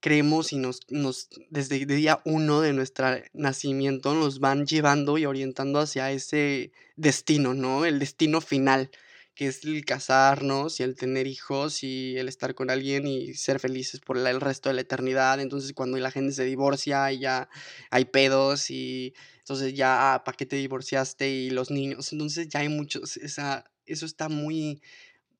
creemos 0.00 0.52
y 0.52 0.58
nos, 0.58 0.80
nos 0.90 1.28
desde 1.50 1.76
el 1.76 1.86
día 1.86 2.20
uno 2.24 2.60
de 2.60 2.72
nuestro 2.72 3.06
nacimiento 3.32 4.14
nos 4.14 4.38
van 4.38 4.66
llevando 4.66 5.18
y 5.18 5.26
orientando 5.26 5.80
hacia 5.80 6.12
ese 6.12 6.72
destino, 6.96 7.54
¿no? 7.54 7.84
El 7.84 7.98
destino 7.98 8.40
final 8.40 8.90
que 9.34 9.48
es 9.48 9.64
el 9.64 9.84
casarnos 9.84 10.78
y 10.78 10.84
el 10.84 10.94
tener 10.94 11.26
hijos 11.26 11.82
y 11.82 12.16
el 12.18 12.28
estar 12.28 12.54
con 12.54 12.70
alguien 12.70 13.06
y 13.06 13.34
ser 13.34 13.58
felices 13.58 14.00
por 14.00 14.16
el 14.16 14.40
resto 14.40 14.68
de 14.68 14.76
la 14.76 14.82
eternidad. 14.82 15.40
Entonces 15.40 15.72
cuando 15.72 15.98
la 15.98 16.10
gente 16.10 16.32
se 16.32 16.44
divorcia 16.44 17.10
y 17.12 17.20
ya 17.20 17.48
hay 17.90 18.04
pedos 18.04 18.70
y 18.70 19.14
entonces 19.44 19.74
ya, 19.74 20.14
ah, 20.14 20.24
¿para 20.24 20.38
qué 20.38 20.46
te 20.46 20.56
divorciaste? 20.56 21.28
Y 21.28 21.50
los 21.50 21.70
niños, 21.70 22.10
entonces 22.14 22.48
ya 22.48 22.60
hay 22.60 22.70
muchos, 22.70 23.18
esa, 23.18 23.70
eso 23.84 24.06
está 24.06 24.30
muy, 24.30 24.80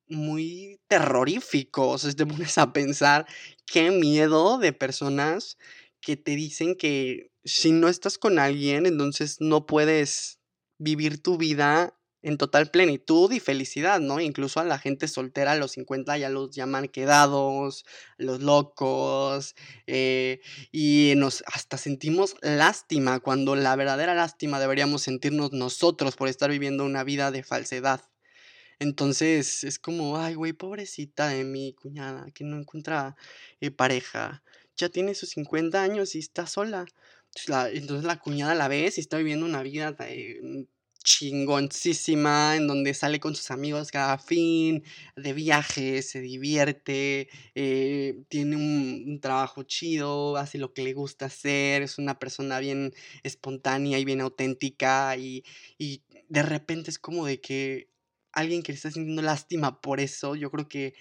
muy 0.07 0.79
terrorífico. 0.87 1.89
O 1.89 1.97
sea, 1.97 2.13
te 2.13 2.25
pones 2.27 2.59
a 2.59 2.71
pensar 2.71 3.25
qué 3.65 3.89
miedo 3.89 4.59
de 4.59 4.73
personas 4.73 5.57
que 6.01 6.17
te 6.17 6.35
dicen 6.35 6.75
que 6.75 7.31
si 7.43 7.71
no 7.71 7.87
estás 7.87 8.19
con 8.19 8.37
alguien, 8.37 8.85
entonces 8.85 9.37
no 9.39 9.65
puedes 9.65 10.39
vivir 10.77 11.23
tu 11.23 11.37
vida 11.39 11.94
en 12.25 12.39
total 12.39 12.71
plenitud 12.71 13.31
y 13.31 13.39
felicidad, 13.39 13.99
¿no? 13.99 14.19
Incluso 14.19 14.59
a 14.59 14.63
la 14.63 14.79
gente 14.79 15.07
soltera 15.07 15.51
a 15.51 15.55
los 15.55 15.73
50 15.73 16.17
ya 16.17 16.29
los 16.29 16.49
llaman 16.49 16.87
quedados, 16.87 17.85
los 18.17 18.41
locos, 18.41 19.55
eh, 19.85 20.41
y 20.71 21.13
nos 21.17 21.43
hasta 21.45 21.77
sentimos 21.77 22.35
lástima, 22.41 23.19
cuando 23.19 23.55
la 23.55 23.75
verdadera 23.75 24.15
lástima 24.15 24.59
deberíamos 24.59 25.03
sentirnos 25.03 25.51
nosotros 25.53 26.15
por 26.15 26.27
estar 26.27 26.49
viviendo 26.49 26.83
una 26.83 27.03
vida 27.03 27.29
de 27.29 27.43
falsedad. 27.43 28.01
Entonces 28.79 29.63
es 29.63 29.77
como, 29.77 30.17
ay, 30.17 30.33
güey, 30.33 30.53
pobrecita 30.53 31.27
de 31.27 31.43
mi 31.43 31.73
cuñada 31.73 32.25
que 32.33 32.43
no 32.43 32.57
encuentra 32.57 33.15
eh, 33.61 33.69
pareja. 33.69 34.43
Ya 34.77 34.89
tiene 34.89 35.13
sus 35.13 35.29
50 35.29 35.81
años 35.81 36.15
y 36.15 36.19
está 36.19 36.47
sola. 36.47 36.85
Entonces 37.71 38.05
la, 38.05 38.19
cuñada 38.19 38.55
la 38.55 38.67
ves 38.67 38.97
y 38.97 39.01
está 39.01 39.17
viviendo 39.17 39.45
una 39.45 39.61
vida 39.61 39.95
chingoncísima, 41.05 42.57
en 42.57 42.67
donde 42.67 42.93
sale 42.93 43.19
con 43.21 43.35
sus 43.35 43.51
amigos 43.51 43.91
cada 43.91 44.17
fin, 44.17 44.83
de 45.15 45.33
viaje, 45.33 46.01
se 46.01 46.19
divierte, 46.19 47.29
eh, 47.53 48.23
tiene 48.27 48.57
un, 48.57 49.19
trabajo 49.21 49.63
chido, 49.63 50.35
hace 50.35 50.57
lo 50.57 50.73
que 50.73 50.83
le 50.83 50.93
gusta 50.93 51.27
hacer, 51.27 51.83
es 51.83 51.97
una 51.99 52.19
persona 52.19 52.59
bien 52.59 52.93
espontánea 53.23 53.99
y 53.99 54.05
bien 54.05 54.19
auténtica 54.19 55.15
y, 55.15 55.45
y 55.77 56.03
de 56.27 56.43
repente 56.43 56.89
es 56.89 56.99
como 56.99 57.25
de 57.25 57.39
que 57.39 57.89
alguien 58.33 58.63
que 58.63 58.73
le 58.73 58.77
está 58.77 58.91
sintiendo 58.91 59.21
lástima 59.21 59.79
por 59.81 59.99
eso, 60.01 60.35
yo 60.35 60.51
creo 60.51 60.67
que 60.67 60.95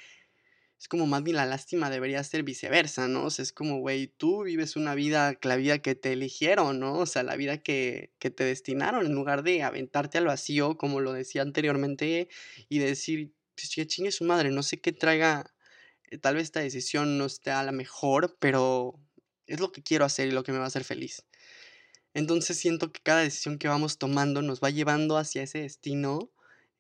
es 0.79 0.89
como 0.89 1.07
más 1.07 1.23
bien 1.23 1.37
la 1.37 1.47
lástima 1.47 1.91
debería 1.91 2.23
ser 2.25 2.43
viceversa, 2.43 3.09
¿no? 3.09 3.25
O 3.25 3.31
sea, 3.31 3.43
es 3.43 3.53
como, 3.53 3.79
güey, 3.79 4.09
tú 4.09 4.45
vives 4.45 4.77
una 4.77 4.95
vida, 4.95 5.39
la 5.43 5.57
vida 5.57 5.79
que 5.79 5.95
te 5.95 6.13
eligieron, 6.13 6.79
¿no? 6.81 6.99
O 6.99 7.07
sea, 7.07 7.23
la 7.23 7.37
vida 7.37 7.59
que, 7.59 8.13
que 8.19 8.31
te 8.31 8.45
destinaron, 8.45 9.07
en 9.07 9.15
lugar 9.15 9.43
de 9.43 9.63
aventarte 9.63 10.19
al 10.19 10.27
vacío, 10.27 10.77
como 10.77 11.01
lo 11.01 11.13
decía 11.13 11.43
anteriormente, 11.43 12.29
y 12.69 12.79
decir, 12.81 13.33
pues 13.55 13.75
que 13.75 13.87
chingue 13.87 14.13
su 14.13 14.25
madre, 14.25 14.51
no 14.51 14.63
sé 14.63 14.81
qué 14.81 14.93
traiga, 14.93 15.55
eh, 16.11 16.19
tal 16.19 16.35
vez 16.37 16.45
esta 16.45 16.61
decisión 16.61 17.19
no 17.19 17.27
esté 17.27 17.51
a 17.51 17.63
la 17.63 17.73
mejor, 17.73 18.37
pero 18.41 19.01
es 19.47 19.61
lo 19.61 19.73
que 19.73 19.83
quiero 19.83 20.05
hacer 20.05 20.29
y 20.29 20.33
lo 20.33 20.43
que 20.43 20.53
me 20.53 20.59
va 20.59 20.65
a 20.65 20.69
hacer 20.69 20.85
feliz. 20.85 21.25
Entonces 22.15 22.59
siento 22.59 22.93
que 22.93 23.01
cada 23.03 23.21
decisión 23.21 23.59
que 23.59 23.69
vamos 23.69 23.99
tomando 23.99 24.43
nos 24.43 24.61
va 24.61 24.71
llevando 24.71 25.19
hacia 25.19 25.43
ese 25.43 25.61
destino 25.61 26.31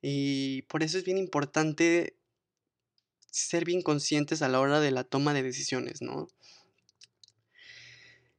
y 0.00 0.62
por 0.62 0.82
eso 0.82 0.98
es 0.98 1.04
bien 1.04 1.18
importante 1.18 2.16
ser 3.34 3.64
bien 3.64 3.82
conscientes 3.82 4.42
a 4.42 4.48
la 4.48 4.60
hora 4.60 4.78
de 4.78 4.92
la 4.92 5.02
toma 5.02 5.34
de 5.34 5.42
decisiones, 5.42 6.02
¿no? 6.02 6.28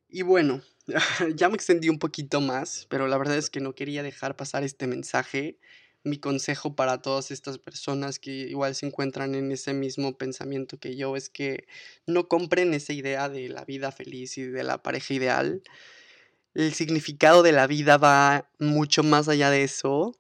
Y 0.08 0.22
bueno, 0.22 0.62
ya 1.36 1.50
me 1.50 1.56
extendí 1.56 1.90
un 1.90 2.00
poquito 2.00 2.40
más, 2.40 2.88
pero 2.90 3.08
la 3.08 3.18
verdad 3.18 3.38
es 3.38 3.50
que 3.50 3.60
no 3.60 3.76
quería 3.76 4.04
dejar 4.04 4.38
pasar 4.38 4.64
este 4.64 4.88
mensaje. 4.88 5.60
Mi 6.04 6.18
consejo 6.18 6.76
para 6.76 7.02
todas 7.02 7.32
estas 7.32 7.58
personas 7.58 8.20
que 8.20 8.32
igual 8.32 8.74
se 8.74 8.86
encuentran 8.86 9.36
en 9.36 9.52
ese 9.52 9.74
mismo 9.74 10.18
pensamiento 10.18 10.78
que 10.80 10.96
yo 10.96 11.18
es 11.18 11.30
que 11.30 11.68
no 12.06 12.30
compren 12.30 12.74
esa 12.74 12.94
idea 12.94 13.28
de 13.28 13.50
la 13.50 13.66
vida 13.66 13.92
feliz 13.92 14.38
y 14.38 14.44
de 14.44 14.64
la 14.64 14.82
pareja 14.82 15.14
ideal. 15.14 15.62
El 16.54 16.74
significado 16.74 17.44
de 17.44 17.52
la 17.52 17.68
vida 17.68 17.98
va 17.98 18.50
mucho 18.60 19.04
más 19.04 19.28
allá 19.28 19.50
de 19.50 19.64
eso. 19.64 20.18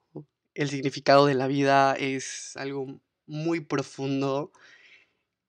El 0.53 0.69
significado 0.69 1.27
de 1.27 1.35
la 1.35 1.47
vida 1.47 1.93
es 1.93 2.57
algo 2.57 2.99
muy 3.27 3.61
profundo 3.61 4.51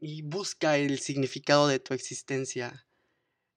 y 0.00 0.22
busca 0.22 0.76
el 0.78 0.98
significado 0.98 1.68
de 1.68 1.78
tu 1.78 1.94
existencia. 1.94 2.86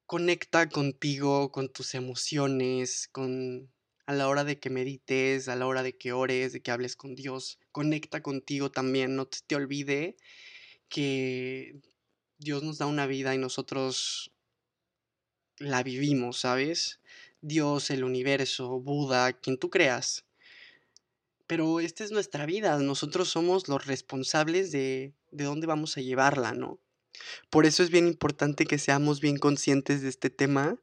Conecta 0.06 0.68
contigo, 0.68 1.52
con 1.52 1.68
tus 1.68 1.94
emociones, 1.94 3.08
con 3.12 3.70
a 4.06 4.14
la 4.14 4.28
hora 4.28 4.42
de 4.42 4.58
que 4.58 4.70
medites, 4.70 5.48
a 5.48 5.54
la 5.54 5.68
hora 5.68 5.84
de 5.84 5.96
que 5.96 6.12
ores, 6.12 6.52
de 6.52 6.60
que 6.60 6.72
hables 6.72 6.96
con 6.96 7.14
Dios. 7.14 7.60
Conecta 7.70 8.22
contigo 8.22 8.70
también, 8.70 9.14
no 9.14 9.26
te, 9.26 9.54
olvide 9.54 10.16
que 10.88 11.80
Dios 12.38 12.64
nos 12.64 12.78
da 12.78 12.86
una 12.86 13.06
vida 13.06 13.36
y 13.36 13.38
nosotros 13.38 14.32
la 15.58 15.84
vivimos, 15.84 16.40
¿sabes? 16.40 17.00
Dios, 17.40 17.90
el 17.90 18.02
universo, 18.02 18.80
Buda, 18.80 19.32
quien 19.34 19.58
tú 19.58 19.70
creas 19.70 20.24
pero 21.50 21.80
esta 21.80 22.04
es 22.04 22.12
nuestra 22.12 22.46
vida, 22.46 22.78
nosotros 22.78 23.28
somos 23.28 23.66
los 23.66 23.84
responsables 23.84 24.70
de, 24.70 25.14
de 25.32 25.44
dónde 25.44 25.66
vamos 25.66 25.96
a 25.96 26.00
llevarla, 26.00 26.52
¿no? 26.52 26.78
Por 27.50 27.66
eso 27.66 27.82
es 27.82 27.90
bien 27.90 28.06
importante 28.06 28.66
que 28.66 28.78
seamos 28.78 29.20
bien 29.20 29.36
conscientes 29.36 30.00
de 30.00 30.10
este 30.10 30.30
tema 30.30 30.76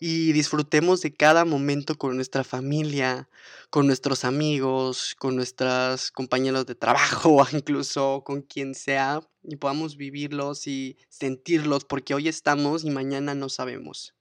y 0.00 0.32
disfrutemos 0.32 1.02
de 1.02 1.14
cada 1.14 1.44
momento 1.44 1.96
con 1.98 2.16
nuestra 2.16 2.42
familia, 2.42 3.28
con 3.70 3.86
nuestros 3.86 4.24
amigos, 4.24 5.14
con 5.20 5.36
nuestros 5.36 6.10
compañeros 6.10 6.66
de 6.66 6.74
trabajo, 6.74 7.46
incluso 7.52 8.24
con 8.24 8.42
quien 8.42 8.74
sea, 8.74 9.20
y 9.44 9.54
podamos 9.54 9.96
vivirlos 9.96 10.66
y 10.66 10.96
sentirlos, 11.10 11.84
porque 11.84 12.12
hoy 12.12 12.26
estamos 12.26 12.82
y 12.82 12.90
mañana 12.90 13.36
no 13.36 13.48
sabemos. 13.48 14.16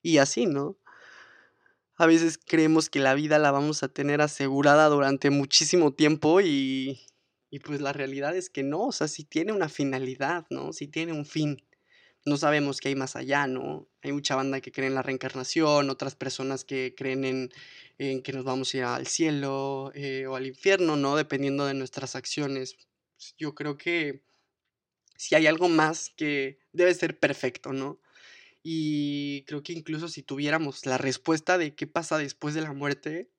Y 0.00 0.16
así, 0.16 0.46
¿no? 0.46 0.78
A 1.98 2.06
veces 2.06 2.38
creemos 2.38 2.88
que 2.88 3.00
la 3.00 3.14
vida 3.14 3.38
la 3.38 3.50
vamos 3.50 3.82
a 3.82 3.88
tener 3.88 4.20
asegurada 4.20 4.88
durante 4.88 5.30
muchísimo 5.30 5.92
tiempo 5.92 6.40
y, 6.40 7.00
y 7.50 7.58
pues 7.58 7.80
la 7.80 7.92
realidad 7.92 8.36
es 8.36 8.50
que 8.50 8.62
no, 8.62 8.86
o 8.86 8.92
sea, 8.92 9.08
si 9.08 9.24
tiene 9.24 9.52
una 9.52 9.68
finalidad, 9.68 10.46
¿no? 10.50 10.72
Si 10.72 10.88
tiene 10.88 11.12
un 11.12 11.26
fin 11.26 11.62
no 12.28 12.36
sabemos 12.36 12.80
qué 12.80 12.88
hay 12.88 12.94
más 12.94 13.16
allá, 13.16 13.46
¿no? 13.46 13.88
Hay 14.02 14.12
mucha 14.12 14.36
banda 14.36 14.60
que 14.60 14.70
cree 14.70 14.86
en 14.86 14.94
la 14.94 15.02
reencarnación, 15.02 15.90
otras 15.90 16.14
personas 16.14 16.64
que 16.64 16.94
creen 16.96 17.24
en, 17.98 18.22
que 18.22 18.32
nos 18.32 18.44
vamos 18.44 18.72
a 18.74 18.76
ir 18.76 18.84
al 18.84 19.06
cielo 19.06 19.90
eh, 19.94 20.26
o 20.26 20.36
al 20.36 20.46
infierno, 20.46 20.96
¿no? 20.96 21.16
Dependiendo 21.16 21.66
de 21.66 21.74
nuestras 21.74 22.14
acciones. 22.14 22.76
Yo 23.36 23.54
creo 23.54 23.76
que 23.76 24.22
si 25.16 25.34
hay 25.34 25.46
algo 25.46 25.68
más 25.68 26.10
que 26.16 26.58
debe 26.72 26.94
ser 26.94 27.18
perfecto, 27.18 27.72
¿no? 27.72 28.00
Y 28.70 29.44
creo 29.44 29.62
que 29.62 29.72
incluso 29.72 30.08
si 30.08 30.22
tuviéramos 30.22 30.84
la 30.84 30.98
respuesta 30.98 31.56
de 31.56 31.74
qué 31.74 31.86
pasa 31.86 32.18
después 32.18 32.54
de 32.54 32.60
la 32.60 32.74
muerte, 32.74 33.30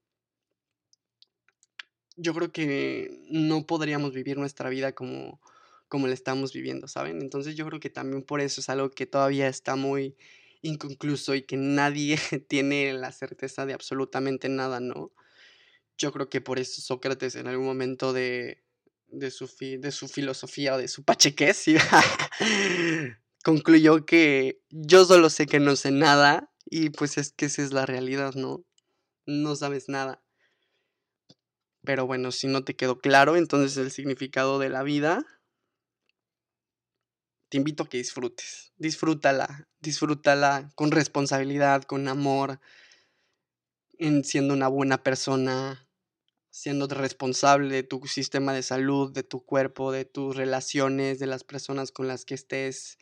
yo 2.15 2.33
creo 2.33 2.51
que 2.51 3.11
no 3.29 3.67
podríamos 3.67 4.11
vivir 4.11 4.39
nuestra 4.39 4.71
vida 4.71 4.93
como, 4.93 5.39
como 5.87 6.07
la 6.07 6.15
estamos 6.15 6.51
viviendo, 6.51 6.87
¿saben? 6.87 7.21
Entonces 7.21 7.55
yo 7.55 7.67
creo 7.67 7.79
que 7.79 7.91
también 7.91 8.23
por 8.23 8.41
eso 8.41 8.59
es 8.59 8.69
algo 8.69 8.89
que 8.89 9.05
todavía 9.05 9.47
está 9.47 9.75
muy 9.75 10.17
inconcluso 10.63 11.35
y 11.35 11.43
que 11.43 11.57
nadie 11.57 12.17
tiene 12.49 12.91
la 12.93 13.11
certeza 13.11 13.67
de 13.67 13.73
absolutamente 13.73 14.49
nada, 14.49 14.79
¿no? 14.79 15.11
Yo 15.95 16.11
creo 16.11 16.27
que 16.27 16.41
por 16.41 16.57
eso 16.57 16.81
Sócrates 16.81 17.35
en 17.35 17.45
algún 17.45 17.67
momento 17.67 18.13
de, 18.13 18.63
de, 19.09 19.29
su, 19.29 19.47
de 19.59 19.91
su 19.91 20.07
filosofía 20.07 20.73
o 20.73 20.79
de 20.79 20.87
su 20.87 21.03
pachequés 21.03 21.65
concluyó 23.43 24.05
que 24.05 24.61
yo 24.69 25.05
solo 25.05 25.29
sé 25.29 25.45
que 25.45 25.59
no 25.59 25.75
sé 25.75 25.91
nada 25.91 26.51
y 26.65 26.89
pues 26.89 27.17
es 27.17 27.31
que 27.31 27.45
esa 27.45 27.61
es 27.61 27.73
la 27.73 27.85
realidad, 27.85 28.33
¿no? 28.35 28.63
No 29.25 29.55
sabes 29.55 29.89
nada. 29.89 30.21
Pero 31.83 32.05
bueno, 32.05 32.31
si 32.31 32.47
no 32.47 32.63
te 32.63 32.75
quedó 32.75 32.99
claro, 32.99 33.35
entonces 33.35 33.77
el 33.77 33.91
significado 33.91 34.59
de 34.59 34.69
la 34.69 34.83
vida 34.83 35.25
te 37.49 37.57
invito 37.57 37.83
a 37.83 37.89
que 37.89 37.97
disfrutes. 37.97 38.73
Disfrútala, 38.77 39.67
disfrútala 39.79 40.71
con 40.75 40.91
responsabilidad, 40.91 41.83
con 41.83 42.07
amor, 42.07 42.59
en 43.97 44.23
siendo 44.23 44.53
una 44.53 44.67
buena 44.67 45.03
persona, 45.03 45.89
siendo 46.51 46.87
responsable 46.87 47.73
de 47.73 47.83
tu 47.83 48.05
sistema 48.07 48.53
de 48.53 48.63
salud, 48.63 49.11
de 49.11 49.23
tu 49.23 49.43
cuerpo, 49.43 49.91
de 49.91 50.05
tus 50.05 50.35
relaciones, 50.35 51.19
de 51.19 51.27
las 51.27 51.43
personas 51.43 51.91
con 51.91 52.07
las 52.07 52.23
que 52.23 52.35
estés, 52.35 52.97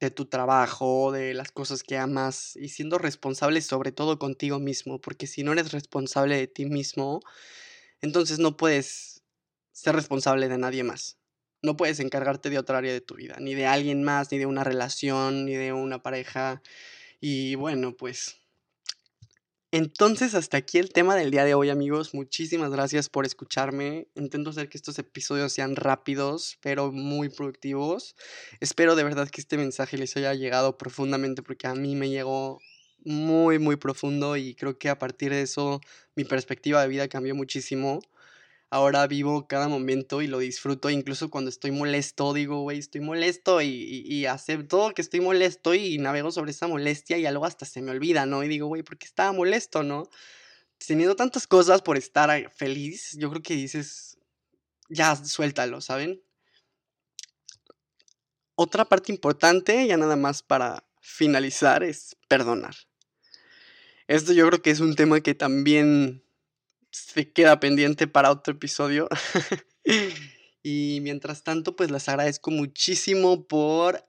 de 0.00 0.10
tu 0.10 0.26
trabajo, 0.26 1.12
de 1.12 1.34
las 1.34 1.52
cosas 1.52 1.82
que 1.82 1.98
amas 1.98 2.56
y 2.56 2.68
siendo 2.68 2.98
responsable 2.98 3.60
sobre 3.62 3.92
todo 3.92 4.18
contigo 4.18 4.58
mismo, 4.58 5.00
porque 5.00 5.26
si 5.26 5.42
no 5.44 5.52
eres 5.52 5.72
responsable 5.72 6.36
de 6.36 6.46
ti 6.48 6.66
mismo, 6.66 7.20
entonces 8.00 8.38
no 8.38 8.56
puedes 8.56 9.22
ser 9.72 9.94
responsable 9.94 10.48
de 10.48 10.58
nadie 10.58 10.84
más 10.84 11.20
no 11.62 11.76
puedes 11.76 12.00
encargarte 12.00 12.50
de 12.50 12.58
otra 12.58 12.78
área 12.78 12.92
de 12.92 13.00
tu 13.00 13.16
vida, 13.16 13.36
ni 13.40 13.54
de 13.54 13.66
alguien 13.66 14.02
más, 14.02 14.30
ni 14.32 14.38
de 14.38 14.46
una 14.46 14.64
relación, 14.64 15.44
ni 15.44 15.54
de 15.54 15.72
una 15.72 16.02
pareja. 16.02 16.62
Y 17.20 17.54
bueno, 17.54 17.96
pues... 17.96 18.39
Entonces 19.72 20.34
hasta 20.34 20.56
aquí 20.56 20.78
el 20.78 20.92
tema 20.92 21.14
del 21.14 21.30
día 21.30 21.44
de 21.44 21.54
hoy 21.54 21.70
amigos, 21.70 22.12
muchísimas 22.12 22.72
gracias 22.72 23.08
por 23.08 23.24
escucharme, 23.24 24.08
intento 24.16 24.50
hacer 24.50 24.68
que 24.68 24.76
estos 24.76 24.98
episodios 24.98 25.52
sean 25.52 25.76
rápidos 25.76 26.58
pero 26.60 26.90
muy 26.90 27.28
productivos, 27.28 28.16
espero 28.58 28.96
de 28.96 29.04
verdad 29.04 29.28
que 29.30 29.40
este 29.40 29.56
mensaje 29.56 29.96
les 29.96 30.16
haya 30.16 30.34
llegado 30.34 30.76
profundamente 30.76 31.44
porque 31.44 31.68
a 31.68 31.74
mí 31.76 31.94
me 31.94 32.10
llegó 32.10 32.58
muy 33.04 33.60
muy 33.60 33.76
profundo 33.76 34.36
y 34.36 34.56
creo 34.56 34.76
que 34.76 34.88
a 34.88 34.98
partir 34.98 35.30
de 35.30 35.42
eso 35.42 35.80
mi 36.16 36.24
perspectiva 36.24 36.82
de 36.82 36.88
vida 36.88 37.06
cambió 37.06 37.36
muchísimo 37.36 38.00
ahora 38.70 39.06
vivo 39.08 39.46
cada 39.48 39.68
momento 39.68 40.22
y 40.22 40.28
lo 40.28 40.38
disfruto, 40.38 40.90
incluso 40.90 41.28
cuando 41.28 41.50
estoy 41.50 41.72
molesto, 41.72 42.32
digo, 42.32 42.62
güey, 42.62 42.78
estoy 42.78 43.00
molesto 43.00 43.60
y, 43.60 43.68
y, 43.68 44.26
acepto 44.26 44.92
que 44.94 45.02
estoy 45.02 45.20
molesto 45.20 45.74
y 45.74 45.98
navego 45.98 46.30
sobre 46.30 46.52
esa 46.52 46.68
molestia 46.68 47.18
y 47.18 47.26
algo 47.26 47.44
hasta 47.44 47.66
se 47.66 47.82
me 47.82 47.90
olvida, 47.90 48.26
¿no? 48.26 48.44
Y 48.44 48.48
digo, 48.48 48.68
güey, 48.68 48.82
¿por 48.82 48.96
qué 48.96 49.06
estaba 49.06 49.32
molesto, 49.32 49.82
no? 49.82 50.08
Teniendo 50.78 51.16
tantas 51.16 51.46
cosas 51.46 51.82
por 51.82 51.98
estar 51.98 52.50
feliz, 52.52 53.16
yo 53.18 53.28
creo 53.30 53.42
que 53.42 53.54
dices, 53.54 54.18
ya, 54.88 55.16
suéltalo, 55.16 55.80
¿saben? 55.80 56.22
Otra 58.54 58.84
parte 58.84 59.12
importante, 59.12 59.86
ya 59.86 59.96
nada 59.96 60.16
más 60.16 60.42
para 60.42 60.84
finalizar, 61.00 61.82
es 61.82 62.16
perdonar. 62.28 62.76
Esto 64.06 64.32
yo 64.32 64.46
creo 64.46 64.62
que 64.62 64.70
es 64.70 64.80
un 64.80 64.94
tema 64.96 65.20
que 65.20 65.34
también 65.34 66.24
se 66.90 67.32
queda 67.32 67.60
pendiente 67.60 68.06
para 68.06 68.30
otro 68.30 68.54
episodio. 68.54 69.08
y 70.62 70.98
mientras 71.02 71.42
tanto, 71.42 71.76
pues 71.76 71.90
les 71.90 72.08
agradezco 72.08 72.50
muchísimo 72.50 73.46
por 73.46 74.06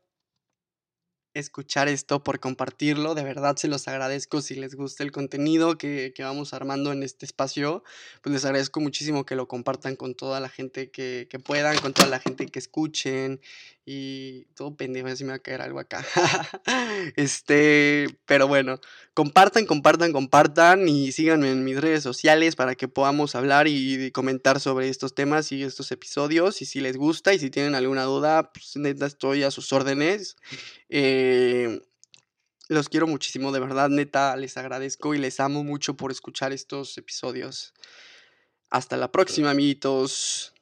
escuchar 1.33 1.87
esto, 1.87 2.23
por 2.23 2.39
compartirlo. 2.39 3.15
De 3.15 3.23
verdad 3.23 3.55
se 3.55 3.67
los 3.67 3.87
agradezco 3.87 4.41
si 4.41 4.55
les 4.55 4.75
gusta 4.75 5.03
el 5.03 5.11
contenido 5.11 5.77
que, 5.77 6.13
vamos 6.19 6.53
armando 6.53 6.91
en 6.91 7.03
este 7.03 7.25
espacio. 7.25 7.83
Pues 8.21 8.33
les 8.33 8.45
agradezco 8.45 8.79
muchísimo 8.79 9.25
que 9.25 9.35
lo 9.35 9.47
compartan 9.47 9.95
con 9.95 10.15
toda 10.15 10.39
la 10.39 10.49
gente 10.49 10.91
que, 10.91 11.27
que 11.29 11.39
puedan, 11.39 11.77
con 11.77 11.93
toda 11.93 12.07
la 12.07 12.19
gente 12.19 12.45
que 12.47 12.59
escuchen. 12.59 13.39
Y 13.93 14.45
todo 14.56 14.77
pendejo, 14.77 15.13
si 15.17 15.25
me 15.25 15.32
va 15.32 15.36
a 15.36 15.39
caer 15.39 15.62
algo 15.62 15.77
acá. 15.77 16.06
este, 17.17 18.08
pero 18.25 18.47
bueno, 18.47 18.80
compartan, 19.13 19.65
compartan, 19.65 20.13
compartan 20.13 20.88
y 20.88 21.12
síganme 21.12 21.51
en 21.51 21.65
mis 21.65 21.82
redes 21.82 22.01
sociales 22.01 22.56
para 22.56 22.75
que 22.75 22.88
podamos 22.88 23.36
hablar 23.36 23.67
y, 23.67 24.10
comentar 24.12 24.62
sobre 24.62 24.88
estos 24.88 25.13
temas 25.13 25.51
y 25.51 25.63
estos 25.63 25.91
episodios. 25.91 26.62
Y 26.62 26.65
si 26.65 26.80
les 26.80 26.95
gusta 26.95 27.34
y 27.34 27.39
si 27.39 27.49
tienen 27.49 27.75
alguna 27.75 28.04
duda, 28.04 28.54
pues 28.54 28.77
neta 28.77 29.08
estoy 29.08 29.43
a 29.43 29.51
sus 29.51 29.73
órdenes. 29.73 30.38
Eh, 30.88 31.82
los 32.69 32.88
quiero 32.88 33.08
muchísimo, 33.08 33.51
de 33.51 33.60
verdad, 33.60 33.89
neta, 33.89 34.38
les 34.38 34.56
agradezco 34.56 35.13
y 35.13 35.17
les 35.17 35.41
amo 35.41 35.65
mucho 35.65 35.97
por 35.97 36.12
escuchar 36.12 36.54
estos 36.54 36.97
episodios. 36.97 37.73
Hasta 38.69 38.95
la 38.95 39.12
próxima, 39.12 39.49
amiguitos. 39.49 40.54